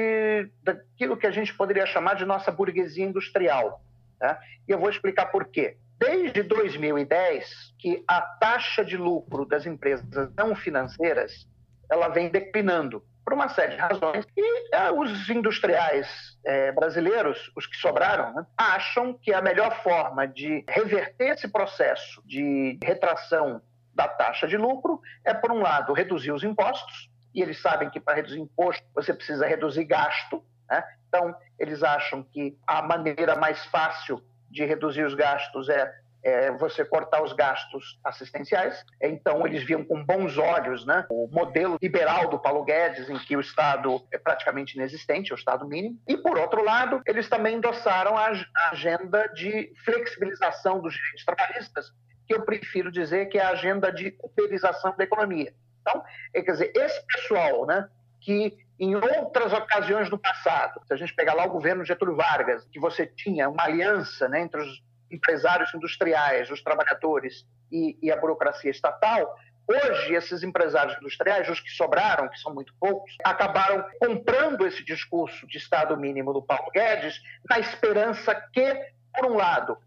daquilo 0.63 1.17
que 1.17 1.27
a 1.27 1.31
gente 1.31 1.55
poderia 1.55 1.87
chamar 1.87 2.17
de 2.17 2.27
nossa 2.27 2.53
burguesia 2.53 3.07
industrial. 3.07 3.83
Né? 4.21 4.39
E 4.69 4.73
eu 4.73 4.79
vou 4.79 4.91
explicar 4.91 5.27
por 5.27 5.47
quê. 5.47 5.79
Desde 5.99 6.43
2010, 6.43 7.75
que 7.79 8.05
a 8.07 8.21
taxa 8.21 8.85
de 8.85 8.97
lucro 8.97 9.47
das 9.47 9.65
empresas 9.65 10.31
não 10.37 10.55
financeiras 10.55 11.49
ela 11.91 12.09
vem 12.09 12.29
declinando 12.29 13.03
por 13.25 13.33
uma 13.33 13.49
série 13.49 13.73
de 13.73 13.81
razões. 13.81 14.27
E 14.37 14.75
é, 14.75 14.93
os 14.93 15.29
industriais 15.31 16.07
é, 16.45 16.71
brasileiros, 16.73 17.51
os 17.57 17.67
que 17.67 17.77
sobraram, 17.77 18.35
né, 18.35 18.47
acham 18.57 19.15
que 19.15 19.33
a 19.33 19.41
melhor 19.41 19.83
forma 19.83 20.27
de 20.27 20.65
reverter 20.69 21.33
esse 21.33 21.49
processo 21.49 22.23
de 22.27 22.79
retração 22.85 23.63
da 23.95 24.07
taxa 24.07 24.47
de 24.47 24.57
lucro 24.57 25.01
é, 25.25 25.33
por 25.33 25.51
um 25.53 25.63
lado, 25.63 25.93
reduzir 25.93 26.33
os 26.33 26.43
impostos, 26.43 27.09
e 27.35 27.41
eles 27.41 27.61
sabem 27.61 27.91
que 27.91 27.99
para 27.99 28.15
reduzir 28.15 28.41
imposto 28.41 28.85
você 28.95 29.13
precisa 29.13 29.47
reduzir 29.47 29.85
gasto. 29.85 30.45
Né? 30.69 30.85
Então, 31.09 31.35
eles 31.59 31.83
acham 31.83 32.23
que 32.23 32.57
a 32.67 32.83
maneira 32.83 33.37
mais 33.37 33.65
fácil 33.67 34.23
de 34.51 34.65
reduzir 34.65 35.05
os 35.05 35.15
gastos 35.15 35.69
é 35.69 35.93
é, 36.25 36.51
você 36.53 36.85
cortar 36.85 37.23
os 37.23 37.35
gastos 37.35 37.99
assistenciais. 38.03 38.83
Então, 39.01 39.47
eles 39.47 39.63
viam 39.63 39.85
com 39.85 40.03
bons 40.03 40.39
olhos 40.39 40.87
né, 40.87 41.05
o 41.11 41.29
modelo 41.31 41.77
liberal 41.81 42.29
do 42.29 42.39
Paulo 42.39 42.65
Guedes, 42.65 43.11
em 43.11 43.19
que 43.19 43.37
o 43.37 43.41
Estado 43.41 44.03
é 44.11 44.17
praticamente 44.17 44.75
inexistente, 44.75 45.31
é 45.31 45.35
o 45.35 45.39
Estado 45.39 45.69
mínimo. 45.69 46.01
E, 46.09 46.17
por 46.17 46.39
outro 46.39 46.65
lado, 46.65 47.03
eles 47.07 47.29
também 47.29 47.57
endossaram 47.57 48.17
a 48.17 48.33
agenda 48.71 49.29
de 49.29 49.71
flexibilização 49.85 50.81
dos 50.81 50.95
direitos 50.95 51.25
trabalhistas, 51.25 51.93
que 52.27 52.35
eu 52.35 52.43
prefiro 52.43 52.91
dizer 52.91 53.27
que 53.27 53.39
é 53.39 53.43
a 53.43 53.51
agenda 53.51 53.93
de 53.93 54.17
uberização 54.23 54.97
da 54.97 55.05
economia. 55.05 55.53
Então, 55.83 56.03
é, 56.33 56.41
quer 56.41 56.53
dizer, 56.53 56.73
esse 56.75 57.07
pessoal 57.07 57.67
né, 57.67 57.87
que 58.23 58.57
em 58.81 58.95
outras 58.97 59.53
ocasiões 59.53 60.09
do 60.09 60.19
passado, 60.19 60.81
se 60.87 60.95
a 60.95 60.97
gente 60.97 61.15
pegar 61.15 61.35
lá 61.35 61.45
o 61.45 61.51
governo 61.51 61.85
Getúlio 61.85 62.17
Vargas, 62.17 62.65
que 62.73 62.81
você 62.81 63.07
tinha 63.07 63.49
uma 63.49 63.65
aliança 63.65 64.27
né, 64.29 64.41
entre 64.41 64.61
os 64.61 64.83
empresários 65.15 65.73
industriais, 65.75 66.51
os 66.51 66.63
trabalhadores 66.63 67.47
e, 67.71 67.97
e 68.03 68.11
a 68.11 68.17
burocracia 68.17 68.71
estatal, 68.71 69.35
Hoje, 69.67 70.13
esses 70.15 70.43
empresários 70.43 70.95
industriais, 70.99 71.49
os 71.49 71.59
que 71.59 71.71
sobraram, 71.71 72.29
que 72.29 72.39
são 72.39 72.53
muito 72.53 72.75
poucos, 72.79 73.17
acabaram 73.25 73.83
comprando 73.99 74.67
esse 74.67 74.85
discurso 74.85 75.47
de 75.47 75.57
Estado 75.57 75.97
mínimo 75.97 76.35
do 76.35 76.43
Paulo 76.43 76.71
Guedes, 76.71 77.19
na 77.49 77.59
esperança 77.59 78.35
que, 78.53 78.75
por 79.15 79.31
um 79.31 79.37
lado, 79.37 79.79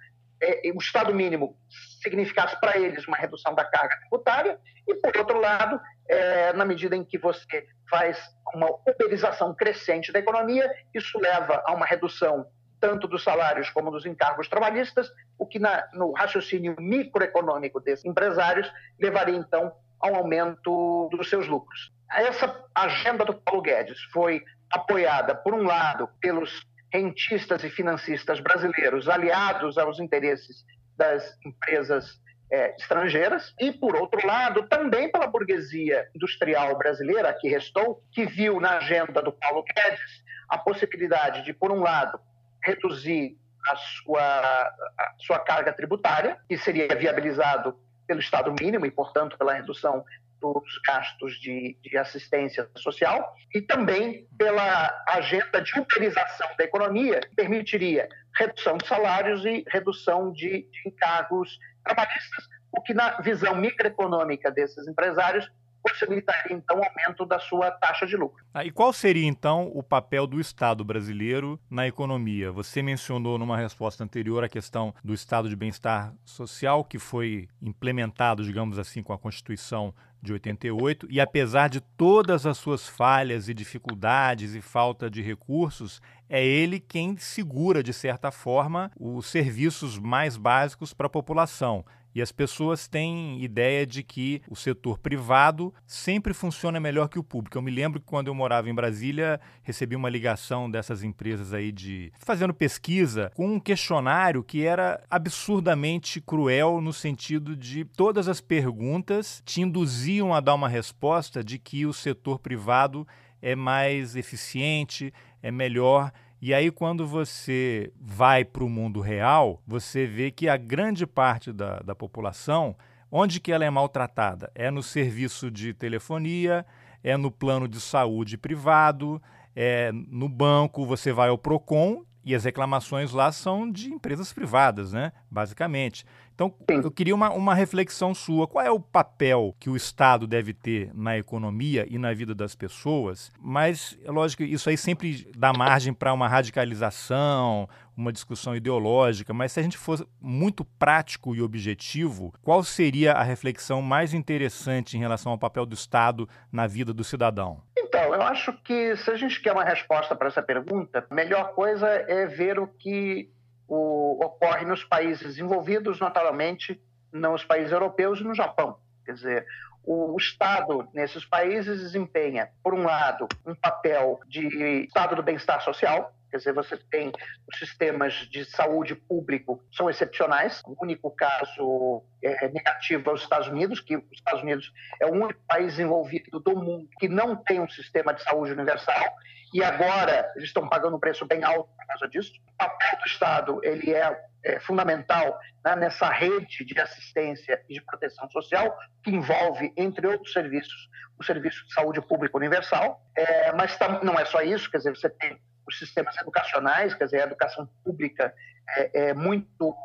é, 0.41 0.71
o 0.73 0.79
Estado 0.79 1.13
mínimo 1.13 1.55
significasse 2.01 2.59
para 2.59 2.77
eles 2.77 3.07
uma 3.07 3.17
redução 3.17 3.53
da 3.53 3.63
carga 3.65 3.97
tributária, 3.99 4.59
e, 4.87 4.95
por 4.95 5.15
outro 5.15 5.39
lado, 5.39 5.79
é, 6.09 6.53
na 6.53 6.65
medida 6.65 6.95
em 6.95 7.03
que 7.03 7.17
você 7.19 7.67
faz 7.87 8.17
uma 8.55 8.67
uberização 8.87 9.53
crescente 9.53 10.11
da 10.11 10.19
economia, 10.19 10.71
isso 10.93 11.19
leva 11.19 11.61
a 11.65 11.73
uma 11.73 11.85
redução 11.85 12.47
tanto 12.79 13.07
dos 13.07 13.23
salários 13.23 13.69
como 13.69 13.91
dos 13.91 14.05
encargos 14.05 14.47
trabalhistas, 14.47 15.11
o 15.37 15.45
que 15.45 15.59
na, 15.59 15.87
no 15.93 16.11
raciocínio 16.11 16.75
microeconômico 16.79 17.79
desses 17.79 18.05
empresários 18.05 18.71
levaria 18.99 19.35
então 19.35 19.73
ao 19.99 20.15
aumento 20.15 21.09
dos 21.11 21.29
seus 21.29 21.47
lucros. 21.47 21.91
Essa 22.11 22.63
agenda 22.73 23.25
do 23.25 23.33
Paulo 23.33 23.61
Guedes 23.61 24.01
foi 24.13 24.43
apoiada, 24.71 25.35
por 25.35 25.53
um 25.53 25.63
lado, 25.63 26.09
pelos 26.21 26.61
rentistas 26.91 27.63
e 27.63 27.69
financistas 27.69 28.39
brasileiros 28.39 29.09
aliados 29.09 29.77
aos 29.77 29.99
interesses 29.99 30.63
das 30.95 31.37
empresas 31.45 32.19
é, 32.51 32.75
estrangeiras, 32.75 33.53
e, 33.59 33.71
por 33.73 33.95
outro 33.95 34.25
lado, 34.25 34.67
também 34.69 35.11
pela 35.11 35.27
burguesia 35.27 36.07
industrial 36.15 36.77
brasileira, 36.77 37.33
que 37.33 37.49
restou, 37.49 38.01
que 38.11 38.25
viu 38.25 38.59
na 38.59 38.77
agenda 38.77 39.21
do 39.21 39.33
Paulo 39.33 39.63
Guedes 39.63 40.23
a 40.49 40.57
possibilidade 40.57 41.43
de, 41.43 41.53
por 41.53 41.71
um 41.71 41.81
lado, 41.81 42.19
reduzir 42.67 43.37
a 43.69 43.75
sua, 43.75 44.21
a 44.21 45.13
sua 45.19 45.39
carga 45.39 45.71
tributária, 45.73 46.37
que 46.47 46.57
seria 46.57 46.87
viabilizado 46.95 47.77
pelo 48.05 48.19
Estado 48.19 48.53
mínimo 48.59 48.85
e, 48.85 48.91
portanto, 48.91 49.37
pela 49.37 49.53
redução 49.53 50.03
dos 50.39 50.79
gastos 50.85 51.39
de, 51.39 51.75
de, 51.81 51.97
assistência 51.97 52.69
social 52.77 53.35
e 53.55 53.61
também 53.61 54.27
pela 54.37 55.03
agenda 55.07 55.61
de 55.61 55.79
uberização 55.79 56.47
da 56.57 56.63
economia, 56.63 57.21
que 57.21 57.35
permitiria 57.35 58.07
redução 58.37 58.77
de 58.77 58.87
salários 58.87 59.43
e 59.45 59.65
redução 59.67 60.31
de, 60.31 60.61
de 60.69 60.89
encargos 60.89 61.57
trabalhistas, 61.83 62.47
o 62.71 62.81
que, 62.81 62.93
na 62.93 63.19
visão 63.21 63.55
microeconômica 63.55 64.51
desses 64.51 64.87
empresários, 64.87 65.49
possibilitaria, 65.89 66.55
então, 66.55 66.79
o 66.79 66.83
aumento 66.83 67.25
da 67.25 67.39
sua 67.39 67.71
taxa 67.71 68.05
de 68.05 68.15
lucro. 68.15 68.43
Ah, 68.53 68.65
e 68.65 68.71
qual 68.71 68.91
seria, 68.91 69.27
então, 69.27 69.71
o 69.73 69.81
papel 69.81 70.27
do 70.27 70.39
Estado 70.39 70.83
brasileiro 70.83 71.59
na 71.69 71.87
economia? 71.87 72.51
Você 72.51 72.81
mencionou 72.81 73.37
numa 73.37 73.57
resposta 73.57 74.03
anterior 74.03 74.43
a 74.43 74.49
questão 74.49 74.93
do 75.03 75.13
Estado 75.13 75.49
de 75.49 75.55
bem-estar 75.55 76.13
social, 76.25 76.83
que 76.83 76.99
foi 76.99 77.47
implementado, 77.61 78.43
digamos 78.43 78.77
assim, 78.79 79.01
com 79.01 79.13
a 79.13 79.17
Constituição 79.17 79.93
de 80.21 80.33
88, 80.33 81.07
e 81.09 81.19
apesar 81.19 81.69
de 81.69 81.79
todas 81.79 82.45
as 82.45 82.57
suas 82.57 82.87
falhas 82.87 83.47
e 83.47 83.53
dificuldades 83.53 84.55
e 84.55 84.61
falta 84.61 85.09
de 85.09 85.21
recursos, 85.21 86.01
é 86.29 86.45
ele 86.45 86.79
quem 86.79 87.17
segura, 87.17 87.81
de 87.83 87.93
certa 87.93 88.31
forma, 88.31 88.91
os 88.99 89.27
serviços 89.27 89.97
mais 89.97 90.35
básicos 90.35 90.93
para 90.93 91.07
a 91.07 91.09
população. 91.09 91.85
E 92.17 92.21
as 92.21 92.31
pessoas 92.31 92.87
têm 92.87 93.43
ideia 93.43 93.85
de 93.85 94.01
que 94.01 94.41
o 94.49 94.55
setor 94.55 94.97
privado 94.97 95.71
sempre 95.85 96.33
funciona 96.33 96.79
melhor 96.79 97.09
que 97.09 97.19
o 97.19 97.23
público. 97.23 97.55
Eu 97.55 97.61
me 97.61 97.69
lembro 97.69 97.99
que 97.99 98.07
quando 98.07 98.25
eu 98.25 98.33
morava 98.33 98.67
em 98.67 98.73
Brasília, 98.73 99.39
recebi 99.61 99.95
uma 99.95 100.09
ligação 100.09 100.67
dessas 100.67 101.03
empresas 101.03 101.53
aí 101.53 101.71
de 101.71 102.11
fazendo 102.17 102.55
pesquisa 102.55 103.31
com 103.35 103.47
um 103.47 103.59
questionário 103.59 104.43
que 104.43 104.65
era 104.65 104.99
absurdamente 105.11 106.19
cruel 106.19 106.81
no 106.81 106.91
sentido 106.91 107.55
de 107.55 107.85
todas 107.85 108.27
as 108.27 108.41
perguntas 108.41 109.43
te 109.45 109.61
induziam 109.61 110.33
a 110.33 110.39
dar 110.39 110.55
uma 110.55 110.67
resposta 110.67 111.43
de 111.43 111.59
que 111.59 111.85
o 111.85 111.93
setor 111.93 112.39
privado 112.39 113.07
é 113.39 113.55
mais 113.55 114.15
eficiente, 114.15 115.13
é 115.39 115.51
melhor 115.51 116.11
e 116.39 116.53
aí, 116.53 116.69
quando 116.69 117.07
você 117.07 117.91
vai 117.99 118.45
para 118.45 118.63
o 118.63 118.69
mundo 118.69 119.01
real, 119.01 119.61
você 119.65 120.05
vê 120.05 120.29
que 120.29 120.47
a 120.47 120.55
grande 120.55 121.07
parte 121.07 121.51
da, 121.51 121.79
da 121.79 121.95
população, 121.95 122.75
onde 123.11 123.39
que 123.39 123.51
ela 123.51 123.65
é 123.65 123.69
maltratada? 123.69 124.51
É 124.53 124.69
no 124.69 124.83
serviço 124.83 125.49
de 125.49 125.73
telefonia, 125.73 126.63
é 127.03 127.17
no 127.17 127.31
plano 127.31 127.67
de 127.67 127.81
saúde 127.81 128.37
privado, 128.37 129.21
é 129.55 129.91
no 129.91 130.29
banco, 130.29 130.85
você 130.85 131.11
vai 131.11 131.29
ao 131.29 131.37
PROCON 131.37 132.03
e 132.23 132.35
as 132.35 132.43
reclamações 132.43 133.11
lá 133.13 133.31
são 133.31 133.71
de 133.71 133.89
empresas 133.89 134.31
privadas, 134.31 134.93
né? 134.93 135.13
Basicamente. 135.31 136.05
Então, 136.37 136.53
eu 136.69 136.91
queria 136.91 137.15
uma, 137.15 137.31
uma 137.31 137.55
reflexão 137.55 138.13
sua. 138.13 138.47
Qual 138.47 138.63
é 138.63 138.69
o 138.69 138.79
papel 138.79 139.55
que 139.59 139.71
o 139.71 139.75
Estado 139.75 140.27
deve 140.27 140.53
ter 140.53 140.91
na 140.93 141.17
economia 141.17 141.87
e 141.89 141.97
na 141.97 142.13
vida 142.13 142.35
das 142.35 142.53
pessoas? 142.53 143.31
Mas, 143.41 143.97
é 144.05 144.11
lógico, 144.11 144.43
isso 144.43 144.69
aí 144.69 144.77
sempre 144.77 145.27
dá 145.35 145.51
margem 145.51 145.91
para 145.91 146.13
uma 146.13 146.27
radicalização, 146.27 147.67
uma 147.95 148.13
discussão 148.13 148.55
ideológica, 148.55 149.33
mas 149.33 149.51
se 149.51 149.59
a 149.59 149.63
gente 149.63 149.79
fosse 149.79 150.07
muito 150.21 150.63
prático 150.63 151.35
e 151.35 151.41
objetivo, 151.41 152.31
qual 152.43 152.63
seria 152.63 153.13
a 153.13 153.23
reflexão 153.23 153.81
mais 153.81 154.13
interessante 154.13 154.95
em 154.95 154.99
relação 154.99 155.31
ao 155.31 155.39
papel 155.39 155.65
do 155.65 155.73
Estado 155.73 156.29
na 156.51 156.67
vida 156.67 156.93
do 156.93 157.03
cidadão? 157.03 157.63
Então, 157.75 158.13
eu 158.13 158.21
acho 158.21 158.53
que 158.63 158.95
se 158.97 159.09
a 159.09 159.15
gente 159.15 159.41
quer 159.41 159.53
uma 159.53 159.63
resposta 159.63 160.15
para 160.15 160.27
essa 160.27 160.43
pergunta, 160.43 161.03
a 161.09 161.15
melhor 161.15 161.55
coisa 161.55 161.87
é 161.87 162.27
ver 162.27 162.59
o 162.59 162.67
que 162.67 163.31
o, 163.67 164.23
ocorre 164.23 164.65
nos 164.65 164.83
países 164.83 165.37
envolvidos, 165.37 165.99
naturalmente, 165.99 166.81
nos 167.11 167.43
países 167.43 167.71
europeus 167.71 168.19
e 168.19 168.23
no 168.23 168.33
Japão. 168.33 168.77
Quer 169.05 169.13
dizer, 169.13 169.45
o, 169.83 170.13
o 170.13 170.17
Estado 170.17 170.87
nesses 170.93 171.25
países 171.25 171.81
desempenha, 171.81 172.49
por 172.63 172.73
um 172.73 172.83
lado, 172.83 173.27
um 173.45 173.55
papel 173.55 174.19
de 174.27 174.47
Estado 174.85 175.15
do 175.15 175.23
bem-estar 175.23 175.61
social, 175.61 176.13
Quer 176.29 176.37
dizer, 176.37 176.53
você 176.53 176.77
tem 176.77 177.11
os 177.47 177.57
sistemas 177.57 178.13
de 178.29 178.43
saúde 178.43 178.95
público 178.95 179.63
são 179.71 179.89
excepcionais. 179.89 180.61
O 180.65 180.75
único 180.83 181.09
caso 181.11 182.03
é, 182.21 182.49
negativo 182.49 183.09
é 183.09 183.13
os 183.13 183.21
Estados 183.21 183.47
Unidos, 183.47 183.79
que 183.79 183.95
os 183.95 184.03
Estados 184.11 184.41
Unidos 184.41 184.71
é 184.99 185.05
o 185.05 185.13
único 185.13 185.39
país 185.47 185.79
envolvido 185.79 186.39
do 186.39 186.55
mundo 186.55 186.89
que 186.99 187.07
não 187.07 187.35
tem 187.35 187.61
um 187.61 187.69
sistema 187.69 188.13
de 188.13 188.23
saúde 188.23 188.51
universal 188.51 189.05
e 189.53 189.63
agora 189.63 190.31
eles 190.35 190.49
estão 190.49 190.67
pagando 190.67 190.97
um 190.97 190.99
preço 190.99 191.25
bem 191.25 191.43
alto 191.43 191.69
por 191.75 191.87
causa 191.87 192.07
disso. 192.07 192.33
O 192.53 192.57
papel 192.57 192.99
do 192.99 193.05
Estado 193.05 193.59
ele 193.63 193.93
é, 193.93 194.19
é 194.43 194.59
fundamental 194.59 195.39
né, 195.63 195.75
nessa 195.75 196.09
rede 196.09 196.65
de 196.65 196.79
assistência 196.79 197.61
e 197.69 197.75
de 197.75 197.81
proteção 197.81 198.29
social 198.29 198.77
que 199.03 199.11
envolve, 199.11 199.73
entre 199.77 200.05
outros 200.07 200.33
serviços, 200.33 200.89
o 201.17 201.23
serviço 201.23 201.65
de 201.65 201.73
saúde 201.73 202.01
pública 202.01 202.37
universal. 202.37 203.01
É, 203.15 203.51
mas 203.53 203.77
não 204.03 204.19
é 204.19 204.25
só 204.25 204.41
isso, 204.41 204.69
quer 204.69 204.77
dizer, 204.77 204.95
você 204.95 205.09
tem 205.09 205.39
os 205.67 205.79
sistemas 205.79 206.17
educacionais, 206.17 206.93
quer 206.93 207.05
dizer, 207.05 207.21
a 207.21 207.25
educação 207.25 207.67
pública 207.83 208.33
é, 208.69 209.09
é 209.09 209.13
muito 209.13 209.75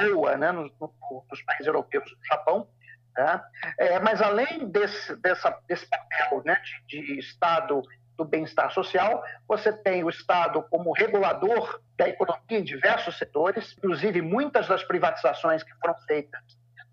boa 0.00 0.36
né, 0.36 0.52
nos, 0.52 0.72
nos, 0.80 1.42
países 1.42 1.66
europeus, 1.66 2.04
no 2.10 2.24
Japão. 2.26 2.68
Tá? 3.14 3.48
É, 3.78 3.98
mas 3.98 4.20
além 4.20 4.68
desse, 4.68 5.16
dessa, 5.16 5.58
desse 5.66 5.88
papel 5.88 6.42
né, 6.44 6.60
de, 6.86 7.00
de 7.00 7.18
Estado 7.18 7.82
do 8.16 8.24
bem-estar 8.24 8.72
social, 8.72 9.22
você 9.46 9.72
tem 9.72 10.02
o 10.02 10.08
Estado 10.08 10.62
como 10.70 10.92
regulador 10.92 11.80
da 11.96 12.08
economia 12.08 12.58
em 12.58 12.64
diversos 12.64 13.18
setores, 13.18 13.74
inclusive 13.78 14.22
muitas 14.22 14.66
das 14.66 14.82
privatizações 14.82 15.62
que 15.62 15.74
foram 15.80 15.94
feitas 16.06 16.40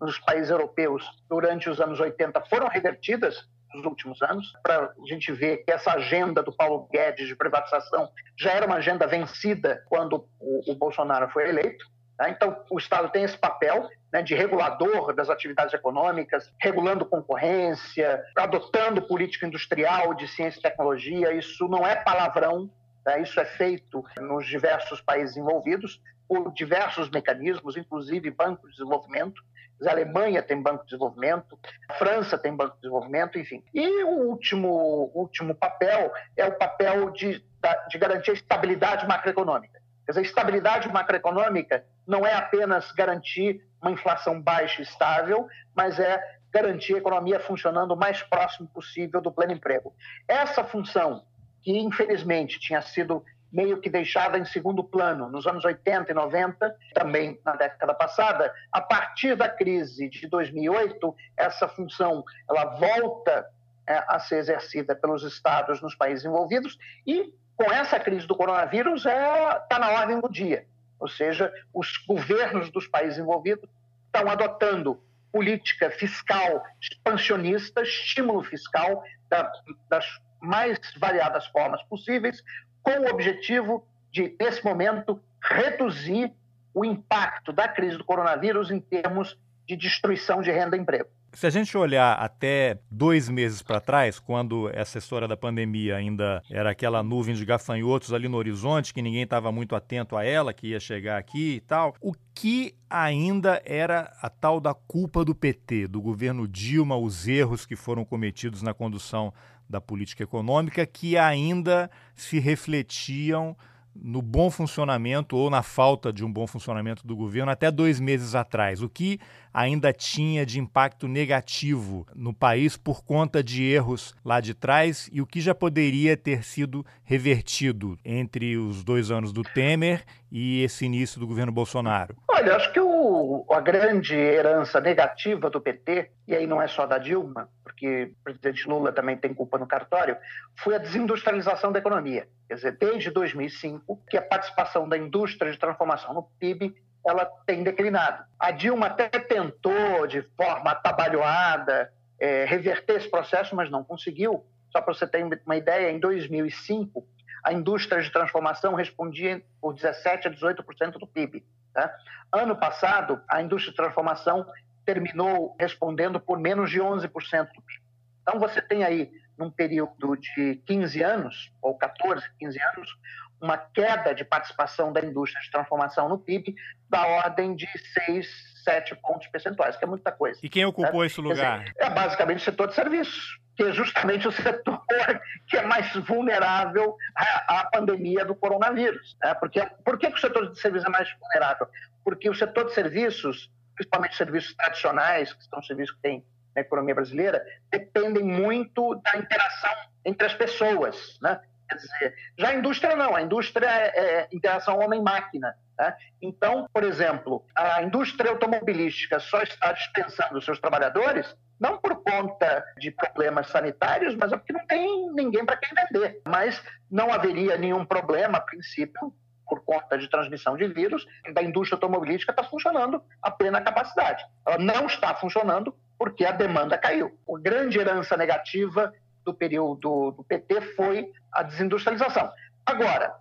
nos 0.00 0.18
países 0.18 0.50
europeus 0.50 1.04
durante 1.28 1.68
os 1.70 1.80
anos 1.80 1.98
80 2.00 2.40
foram 2.42 2.68
revertidas 2.68 3.48
nos 3.74 3.84
últimos 3.84 4.22
anos, 4.22 4.52
para 4.62 4.84
a 4.84 5.06
gente 5.06 5.32
ver 5.32 5.58
que 5.64 5.72
essa 5.72 5.92
agenda 5.92 6.42
do 6.42 6.52
Paulo 6.52 6.88
Guedes 6.92 7.26
de 7.26 7.34
privatização 7.34 8.08
já 8.38 8.52
era 8.52 8.66
uma 8.66 8.76
agenda 8.76 9.06
vencida 9.06 9.82
quando 9.88 10.28
o, 10.38 10.70
o 10.70 10.74
Bolsonaro 10.76 11.28
foi 11.30 11.48
eleito. 11.48 11.84
Tá? 12.16 12.30
Então, 12.30 12.56
o 12.70 12.78
Estado 12.78 13.10
tem 13.10 13.24
esse 13.24 13.36
papel 13.36 13.88
né, 14.14 14.22
de 14.22 14.32
regulador 14.32 15.12
das 15.12 15.28
atividades 15.28 15.74
econômicas, 15.74 16.48
regulando 16.60 17.04
concorrência, 17.04 18.22
adotando 18.36 19.02
política 19.02 19.44
industrial 19.44 20.14
de 20.14 20.28
ciência 20.28 20.60
e 20.60 20.62
tecnologia. 20.62 21.32
Isso 21.32 21.66
não 21.66 21.84
é 21.84 21.96
palavrão, 21.96 22.70
tá? 23.04 23.18
isso 23.18 23.40
é 23.40 23.44
feito 23.44 24.04
nos 24.20 24.46
diversos 24.46 25.00
países 25.00 25.36
envolvidos 25.36 26.00
por 26.28 26.52
diversos 26.52 27.10
mecanismos, 27.10 27.76
inclusive 27.76 28.30
Banco 28.30 28.68
de 28.68 28.76
Desenvolvimento. 28.76 29.42
A 29.84 29.90
Alemanha 29.90 30.40
tem 30.40 30.62
Banco 30.62 30.84
de 30.84 30.90
Desenvolvimento, 30.90 31.58
a 31.88 31.94
França 31.94 32.38
tem 32.38 32.54
Banco 32.54 32.76
de 32.76 32.82
Desenvolvimento, 32.82 33.36
enfim. 33.36 33.64
E 33.74 34.04
o 34.04 34.28
último, 34.28 35.10
último 35.12 35.56
papel 35.56 36.12
é 36.36 36.44
o 36.44 36.56
papel 36.56 37.10
de, 37.10 37.44
de 37.90 37.98
garantir 37.98 38.30
a 38.30 38.34
estabilidade 38.34 39.08
macroeconômica. 39.08 39.82
Quer 40.06 40.12
dizer, 40.12 40.22
estabilidade 40.22 40.88
macroeconômica 40.88 41.84
não 42.06 42.26
é 42.26 42.34
apenas 42.34 42.92
garantir 42.92 43.62
uma 43.84 43.92
inflação 43.92 44.40
baixa 44.40 44.80
e 44.80 44.84
estável, 44.84 45.46
mas 45.74 45.98
é 45.98 46.22
garantir 46.50 46.94
a 46.94 46.98
economia 46.98 47.38
funcionando 47.40 47.92
o 47.92 47.96
mais 47.96 48.22
próximo 48.22 48.68
possível 48.68 49.20
do 49.20 49.30
pleno 49.30 49.52
emprego. 49.52 49.94
Essa 50.26 50.64
função, 50.64 51.24
que 51.62 51.76
infelizmente 51.76 52.58
tinha 52.58 52.80
sido 52.80 53.24
meio 53.52 53.80
que 53.80 53.88
deixada 53.88 54.38
em 54.38 54.44
segundo 54.44 54.82
plano 54.82 55.28
nos 55.28 55.46
anos 55.46 55.64
80 55.64 56.10
e 56.10 56.14
90, 56.14 56.76
também 56.92 57.40
na 57.44 57.54
década 57.54 57.94
passada, 57.94 58.52
a 58.72 58.80
partir 58.80 59.36
da 59.36 59.48
crise 59.48 60.08
de 60.08 60.26
2008, 60.26 61.14
essa 61.36 61.68
função 61.68 62.24
ela 62.48 62.64
volta 62.76 63.46
é, 63.86 64.02
a 64.08 64.18
ser 64.18 64.36
exercida 64.36 64.96
pelos 64.96 65.22
estados 65.22 65.80
nos 65.80 65.94
países 65.94 66.24
envolvidos 66.24 66.78
e 67.06 67.32
com 67.56 67.70
essa 67.70 68.00
crise 68.00 68.26
do 68.26 68.34
coronavírus 68.34 69.06
está 69.06 69.66
é, 69.70 69.78
na 69.78 69.90
ordem 69.90 70.20
do 70.20 70.28
dia. 70.28 70.66
Ou 70.98 71.08
seja, 71.08 71.52
os 71.72 71.96
governos 72.06 72.70
dos 72.70 72.86
países 72.86 73.18
envolvidos 73.18 73.68
estão 74.06 74.30
adotando 74.30 75.02
política 75.32 75.90
fiscal 75.90 76.62
expansionista, 76.80 77.82
estímulo 77.82 78.42
fiscal 78.44 79.02
da, 79.28 79.50
das 79.88 80.06
mais 80.40 80.78
variadas 80.96 81.46
formas 81.48 81.82
possíveis, 81.84 82.42
com 82.82 83.00
o 83.00 83.10
objetivo 83.10 83.86
de, 84.12 84.36
nesse 84.38 84.64
momento, 84.64 85.20
reduzir 85.42 86.32
o 86.72 86.84
impacto 86.84 87.52
da 87.52 87.66
crise 87.66 87.96
do 87.96 88.04
coronavírus 88.04 88.70
em 88.70 88.80
termos 88.80 89.36
de 89.66 89.76
destruição 89.76 90.42
de 90.42 90.50
renda 90.50 90.76
e 90.76 90.80
emprego. 90.80 91.08
Se 91.34 91.48
a 91.48 91.50
gente 91.50 91.76
olhar 91.76 92.12
até 92.12 92.78
dois 92.88 93.28
meses 93.28 93.60
para 93.60 93.80
trás, 93.80 94.20
quando 94.20 94.70
essa 94.72 94.98
história 94.98 95.26
da 95.26 95.36
pandemia 95.36 95.96
ainda 95.96 96.40
era 96.48 96.70
aquela 96.70 97.02
nuvem 97.02 97.34
de 97.34 97.44
gafanhotos 97.44 98.12
ali 98.12 98.28
no 98.28 98.36
horizonte, 98.36 98.94
que 98.94 99.02
ninguém 99.02 99.24
estava 99.24 99.50
muito 99.50 99.74
atento 99.74 100.16
a 100.16 100.24
ela, 100.24 100.54
que 100.54 100.68
ia 100.68 100.78
chegar 100.78 101.18
aqui 101.18 101.56
e 101.56 101.60
tal, 101.60 101.96
o 102.00 102.14
que 102.32 102.76
ainda 102.88 103.60
era 103.64 104.12
a 104.22 104.30
tal 104.30 104.60
da 104.60 104.72
culpa 104.74 105.24
do 105.24 105.34
PT, 105.34 105.88
do 105.88 106.00
governo 106.00 106.46
Dilma, 106.46 106.96
os 106.96 107.26
erros 107.26 107.66
que 107.66 107.74
foram 107.74 108.04
cometidos 108.04 108.62
na 108.62 108.72
condução 108.72 109.34
da 109.68 109.80
política 109.80 110.22
econômica, 110.22 110.86
que 110.86 111.18
ainda 111.18 111.90
se 112.14 112.38
refletiam 112.38 113.56
no 113.94 114.20
bom 114.20 114.50
funcionamento 114.50 115.36
ou 115.36 115.48
na 115.48 115.62
falta 115.62 116.12
de 116.12 116.24
um 116.24 116.32
bom 116.32 116.46
funcionamento 116.46 117.06
do 117.06 117.14
governo 117.14 117.52
até 117.52 117.70
dois 117.70 118.00
meses 118.00 118.34
atrás. 118.34 118.82
O 118.82 118.88
que 118.88 119.20
ainda 119.54 119.92
tinha 119.92 120.44
de 120.44 120.58
impacto 120.58 121.06
negativo 121.06 122.04
no 122.12 122.34
país 122.34 122.76
por 122.76 123.04
conta 123.04 123.40
de 123.40 123.62
erros 123.62 124.12
lá 124.24 124.40
de 124.40 124.52
trás 124.52 125.08
e 125.12 125.22
o 125.22 125.26
que 125.26 125.40
já 125.40 125.54
poderia 125.54 126.16
ter 126.16 126.42
sido 126.42 126.84
revertido 127.04 127.96
entre 128.04 128.56
os 128.56 128.82
dois 128.82 129.12
anos 129.12 129.32
do 129.32 129.44
Temer 129.44 130.04
e 130.32 130.64
esse 130.64 130.84
início 130.84 131.20
do 131.20 131.28
governo 131.28 131.52
Bolsonaro? 131.52 132.16
Olha, 132.28 132.56
acho 132.56 132.72
que 132.72 132.80
o, 132.80 133.46
a 133.48 133.60
grande 133.60 134.16
herança 134.16 134.80
negativa 134.80 135.48
do 135.48 135.60
PT, 135.60 136.10
e 136.26 136.34
aí 136.34 136.44
não 136.44 136.60
é 136.60 136.66
só 136.66 136.84
da 136.84 136.98
Dilma, 136.98 137.48
porque 137.62 138.10
o 138.20 138.24
presidente 138.24 138.68
Lula 138.68 138.92
também 138.92 139.16
tem 139.16 139.32
culpa 139.32 139.56
no 139.58 139.66
cartório, 139.66 140.16
foi 140.56 140.74
a 140.74 140.78
desindustrialização 140.78 141.70
da 141.70 141.78
economia. 141.78 142.26
Quer 142.48 142.54
dizer, 142.54 142.76
desde 142.78 143.10
2005, 143.10 144.02
que 144.10 144.16
a 144.16 144.22
participação 144.22 144.88
da 144.88 144.98
indústria 144.98 145.52
de 145.52 145.58
transformação 145.58 146.12
no 146.12 146.24
PIB 146.40 146.74
ela 147.06 147.26
tem 147.46 147.62
declinado. 147.62 148.24
A 148.38 148.50
Dilma 148.50 148.86
até 148.86 149.08
tentou, 149.08 150.06
de 150.06 150.22
forma 150.36 150.70
atabalhoada, 150.70 151.92
é, 152.18 152.44
reverter 152.44 152.96
esse 152.96 153.10
processo, 153.10 153.54
mas 153.54 153.70
não 153.70 153.84
conseguiu. 153.84 154.44
Só 154.70 154.80
para 154.80 154.94
você 154.94 155.06
ter 155.06 155.24
uma 155.44 155.56
ideia, 155.56 155.90
em 155.90 156.00
2005, 156.00 157.06
a 157.44 157.52
indústria 157.52 158.02
de 158.02 158.10
transformação 158.10 158.74
respondia 158.74 159.42
por 159.60 159.74
17% 159.74 160.26
a 160.26 160.30
18% 160.30 160.92
do 160.92 161.06
PIB. 161.06 161.44
Tá? 161.72 161.94
Ano 162.32 162.56
passado, 162.56 163.20
a 163.28 163.42
indústria 163.42 163.70
de 163.70 163.76
transformação 163.76 164.46
terminou 164.84 165.54
respondendo 165.60 166.18
por 166.18 166.38
menos 166.38 166.70
de 166.70 166.80
11% 166.80 167.08
do 167.08 167.62
PIB. 167.62 167.82
Então, 168.22 168.40
você 168.40 168.62
tem 168.62 168.82
aí, 168.82 169.12
num 169.36 169.50
período 169.50 170.16
de 170.16 170.56
15 170.66 171.02
anos, 171.02 171.52
ou 171.60 171.76
14, 171.76 172.24
15 172.38 172.58
anos, 172.74 172.96
uma 173.40 173.58
queda 173.58 174.14
de 174.14 174.24
participação 174.24 174.92
da 174.92 175.00
indústria 175.00 175.42
de 175.42 175.50
transformação 175.50 176.08
no 176.08 176.18
PIB 176.18 176.54
da 176.88 177.06
ordem 177.06 177.54
de 177.54 177.68
6, 178.06 178.62
7 178.64 178.96
pontos 178.96 179.26
percentuais, 179.28 179.76
que 179.76 179.84
é 179.84 179.86
muita 179.86 180.10
coisa. 180.10 180.40
E 180.42 180.48
quem 180.48 180.64
ocupou 180.64 181.00
né? 181.00 181.06
esse 181.06 181.20
lugar? 181.20 181.60
Dizer, 181.60 181.74
é 181.78 181.90
basicamente 181.90 182.38
o 182.38 182.44
setor 182.44 182.68
de 182.68 182.74
serviços, 182.74 183.38
que 183.56 183.62
é 183.62 183.72
justamente 183.72 184.26
o 184.26 184.32
setor 184.32 184.82
que 185.48 185.56
é 185.56 185.62
mais 185.62 185.92
vulnerável 185.94 186.96
à, 187.14 187.60
à 187.60 187.64
pandemia 187.66 188.24
do 188.24 188.34
coronavírus. 188.34 189.16
Né? 189.22 189.34
Porque, 189.34 189.60
por 189.84 189.98
que, 189.98 190.10
que 190.10 190.16
o 190.16 190.20
setor 190.20 190.50
de 190.50 190.58
serviços 190.58 190.88
é 190.88 190.90
mais 190.90 191.12
vulnerável? 191.20 191.66
Porque 192.02 192.28
o 192.28 192.34
setor 192.34 192.66
de 192.66 192.74
serviços, 192.74 193.50
principalmente 193.74 194.16
serviços 194.16 194.54
tradicionais, 194.54 195.32
que 195.32 195.44
são 195.44 195.62
serviços 195.62 195.94
que 195.96 196.02
tem 196.02 196.24
na 196.54 196.62
economia 196.62 196.94
brasileira, 196.94 197.44
dependem 197.70 198.22
muito 198.22 198.94
da 198.96 199.18
interação 199.18 199.72
entre 200.04 200.26
as 200.26 200.34
pessoas, 200.34 201.18
né? 201.20 201.40
Quer 201.68 201.76
dizer, 201.76 202.14
já 202.38 202.48
a 202.48 202.54
indústria 202.54 202.96
não, 202.96 203.14
a 203.16 203.22
indústria 203.22 203.66
é, 203.66 203.98
é 203.98 204.28
interação 204.32 204.78
homem-máquina. 204.78 205.54
Né? 205.78 205.96
Então, 206.22 206.68
por 206.72 206.84
exemplo, 206.84 207.44
a 207.54 207.82
indústria 207.82 208.30
automobilística 208.30 209.18
só 209.18 209.42
está 209.42 209.72
dispensando 209.72 210.40
seus 210.40 210.60
trabalhadores 210.60 211.34
não 211.58 211.78
por 211.78 212.02
conta 212.02 212.64
de 212.78 212.90
problemas 212.90 213.48
sanitários, 213.48 214.14
mas 214.16 214.32
é 214.32 214.36
porque 214.36 214.52
não 214.52 214.66
tem 214.66 215.10
ninguém 215.12 215.44
para 215.46 215.56
quem 215.56 215.70
vender. 215.74 216.20
Mas 216.26 216.62
não 216.90 217.12
haveria 217.12 217.56
nenhum 217.56 217.84
problema, 217.84 218.38
a 218.38 218.40
princípio, 218.40 219.14
por 219.48 219.64
conta 219.64 219.96
de 219.96 220.08
transmissão 220.08 220.56
de 220.56 220.66
vírus, 220.66 221.06
da 221.32 221.42
indústria 221.42 221.76
automobilística 221.76 222.32
está 222.32 222.42
funcionando 222.42 223.02
a 223.22 223.30
plena 223.30 223.60
capacidade. 223.60 224.24
Ela 224.46 224.58
não 224.58 224.86
está 224.86 225.14
funcionando 225.14 225.74
porque 225.98 226.24
a 226.24 226.32
demanda 226.32 226.76
caiu. 226.76 227.16
A 227.28 227.38
grande 227.40 227.78
herança 227.78 228.16
negativa 228.16 228.92
do 229.24 229.32
período 229.32 230.12
do 230.12 230.24
PT 230.24 230.60
foi 230.76 231.10
a 231.32 231.42
desindustrialização. 231.42 232.30
Agora, 232.64 233.14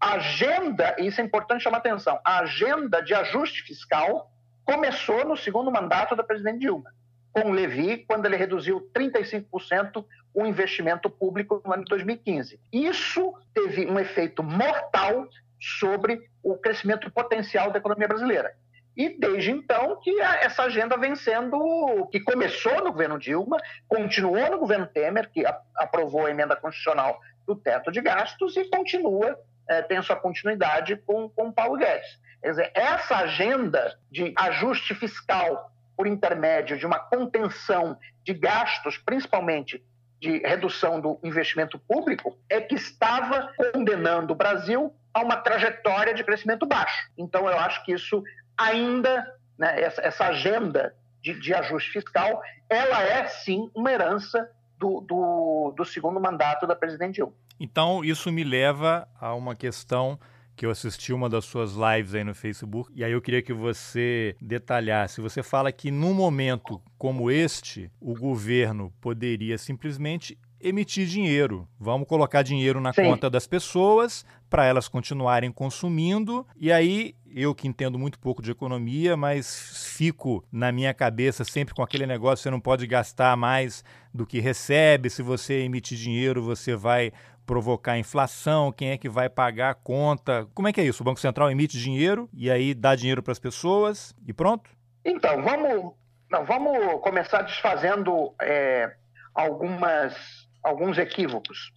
a 0.00 0.12
agenda, 0.14 0.94
e 0.98 1.06
isso 1.06 1.20
é 1.20 1.24
importante 1.24 1.62
chamar 1.62 1.78
atenção, 1.78 2.20
a 2.24 2.40
agenda 2.40 3.02
de 3.02 3.14
ajuste 3.14 3.62
fiscal 3.62 4.30
começou 4.64 5.24
no 5.24 5.36
segundo 5.36 5.72
mandato 5.72 6.14
da 6.14 6.22
presidente 6.22 6.60
Dilma, 6.60 6.92
com 7.32 7.50
o 7.50 7.52
Levi, 7.52 8.04
quando 8.06 8.26
ele 8.26 8.36
reduziu 8.36 8.88
35% 8.94 10.04
o 10.34 10.46
investimento 10.46 11.10
público 11.10 11.60
no 11.64 11.72
ano 11.72 11.84
de 11.84 11.90
2015. 11.90 12.60
Isso 12.72 13.34
teve 13.52 13.86
um 13.86 13.98
efeito 13.98 14.42
mortal 14.42 15.26
sobre 15.60 16.28
o 16.42 16.56
crescimento 16.56 17.10
potencial 17.10 17.70
da 17.70 17.78
economia 17.78 18.06
brasileira. 18.06 18.54
E 18.98 19.08
desde 19.10 19.52
então 19.52 20.00
que 20.00 20.20
essa 20.20 20.64
agenda 20.64 20.96
vem 20.96 21.14
sendo, 21.14 22.08
que 22.10 22.18
começou 22.18 22.82
no 22.82 22.90
governo 22.90 23.16
Dilma, 23.16 23.56
continuou 23.86 24.50
no 24.50 24.58
governo 24.58 24.88
Temer, 24.88 25.30
que 25.30 25.44
aprovou 25.76 26.26
a 26.26 26.30
emenda 26.30 26.56
constitucional 26.56 27.20
do 27.46 27.54
teto 27.54 27.92
de 27.92 28.00
gastos 28.00 28.56
e 28.56 28.64
continua, 28.64 29.38
é, 29.68 29.82
tem 29.82 30.02
sua 30.02 30.16
continuidade 30.16 30.96
com, 30.96 31.28
com 31.28 31.52
Paulo 31.52 31.76
Guedes. 31.76 32.20
Quer 32.42 32.50
dizer, 32.50 32.72
essa 32.74 33.18
agenda 33.18 33.96
de 34.10 34.34
ajuste 34.36 34.96
fiscal 34.96 35.70
por 35.96 36.08
intermédio 36.08 36.76
de 36.76 36.84
uma 36.84 36.98
contenção 36.98 37.96
de 38.24 38.34
gastos, 38.34 38.98
principalmente 38.98 39.80
de 40.20 40.38
redução 40.38 41.00
do 41.00 41.20
investimento 41.22 41.78
público, 41.78 42.36
é 42.50 42.60
que 42.60 42.74
estava 42.74 43.52
condenando 43.72 44.32
o 44.32 44.36
Brasil 44.36 44.92
a 45.14 45.20
uma 45.20 45.36
trajetória 45.36 46.12
de 46.12 46.24
crescimento 46.24 46.66
baixo. 46.66 47.08
Então, 47.16 47.48
eu 47.48 47.56
acho 47.56 47.84
que 47.84 47.92
isso 47.92 48.24
ainda 48.58 49.26
né, 49.56 49.80
essa, 49.80 50.02
essa, 50.02 50.26
agenda 50.26 50.94
de, 51.22 51.38
de, 51.38 51.54
ajuste 51.54 51.92
fiscal, 51.92 52.42
ela 52.68 53.02
é 53.02 53.26
sim 53.26 53.70
uma 53.74 53.90
herança 53.90 54.50
do, 54.76 55.00
do, 55.00 55.74
do 55.76 55.84
segundo 55.84 56.20
mandato 56.20 56.66
da 56.66 56.76
presidente 56.76 57.16
Dilma. 57.16 57.32
Então, 57.58 58.04
isso 58.04 58.30
me 58.30 58.44
leva 58.44 59.08
a 59.20 59.34
uma 59.34 59.54
questão 59.54 60.18
que 60.58 60.66
eu 60.66 60.70
assisti 60.70 61.12
uma 61.12 61.28
das 61.28 61.44
suas 61.44 61.74
lives 61.74 62.16
aí 62.16 62.24
no 62.24 62.34
Facebook, 62.34 62.90
e 62.92 63.04
aí 63.04 63.12
eu 63.12 63.22
queria 63.22 63.40
que 63.40 63.52
você 63.52 64.34
detalhasse. 64.40 65.20
Você 65.20 65.40
fala 65.40 65.70
que 65.70 65.88
num 65.88 66.12
momento 66.12 66.82
como 66.98 67.30
este, 67.30 67.88
o 68.00 68.12
governo 68.12 68.92
poderia 69.00 69.56
simplesmente 69.56 70.36
emitir 70.60 71.06
dinheiro. 71.06 71.68
Vamos 71.78 72.08
colocar 72.08 72.42
dinheiro 72.42 72.80
na 72.80 72.92
Sim. 72.92 73.04
conta 73.04 73.30
das 73.30 73.46
pessoas 73.46 74.24
para 74.48 74.64
elas 74.64 74.88
continuarem 74.88 75.52
consumindo. 75.52 76.46
E 76.56 76.72
aí, 76.72 77.14
eu 77.34 77.54
que 77.54 77.68
entendo 77.68 77.98
muito 77.98 78.18
pouco 78.18 78.42
de 78.42 78.50
economia, 78.50 79.16
mas 79.16 79.92
fico 79.96 80.44
na 80.50 80.72
minha 80.72 80.92
cabeça 80.92 81.44
sempre 81.44 81.74
com 81.74 81.82
aquele 81.82 82.06
negócio: 82.06 82.42
você 82.42 82.50
não 82.50 82.60
pode 82.60 82.86
gastar 82.86 83.36
mais 83.36 83.84
do 84.12 84.26
que 84.26 84.40
recebe. 84.40 85.10
Se 85.10 85.22
você 85.22 85.60
emitir 85.60 85.98
dinheiro, 85.98 86.42
você 86.42 86.74
vai 86.74 87.12
provocar 87.46 87.98
inflação, 87.98 88.70
quem 88.70 88.90
é 88.90 88.98
que 88.98 89.08
vai 89.08 89.30
pagar 89.30 89.70
a 89.70 89.74
conta? 89.74 90.46
Como 90.54 90.68
é 90.68 90.72
que 90.72 90.82
é 90.82 90.84
isso? 90.84 91.02
O 91.02 91.04
Banco 91.04 91.18
Central 91.18 91.50
emite 91.50 91.78
dinheiro 91.78 92.28
e 92.34 92.50
aí 92.50 92.74
dá 92.74 92.94
dinheiro 92.94 93.22
para 93.22 93.32
as 93.32 93.38
pessoas 93.38 94.14
e 94.26 94.34
pronto? 94.34 94.68
Então, 95.02 95.42
vamos, 95.42 95.94
não, 96.30 96.44
vamos 96.44 97.00
começar 97.00 97.40
desfazendo 97.40 98.34
é, 98.42 98.94
algumas 99.34 100.47
alguns 100.62 100.98
equívocos. 100.98 101.72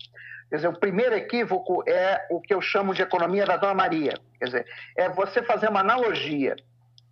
Quer 0.50 0.58
dizer, 0.58 0.68
o 0.68 0.80
primeiro 0.80 1.16
equívoco 1.16 1.84
é 1.88 2.28
o 2.30 2.42
que 2.42 2.54
eu 2.54 2.62
chamo 2.62 2.94
de 2.94 3.02
economia 3.02 3.46
da 3.46 3.56
Dona 3.56 3.74
Maria. 3.74 4.14
Quer 4.38 4.46
dizer, 4.46 4.66
é 4.98 5.08
você 5.10 5.42
fazer 5.42 5.70
uma 5.70 5.80
analogia 5.80 6.56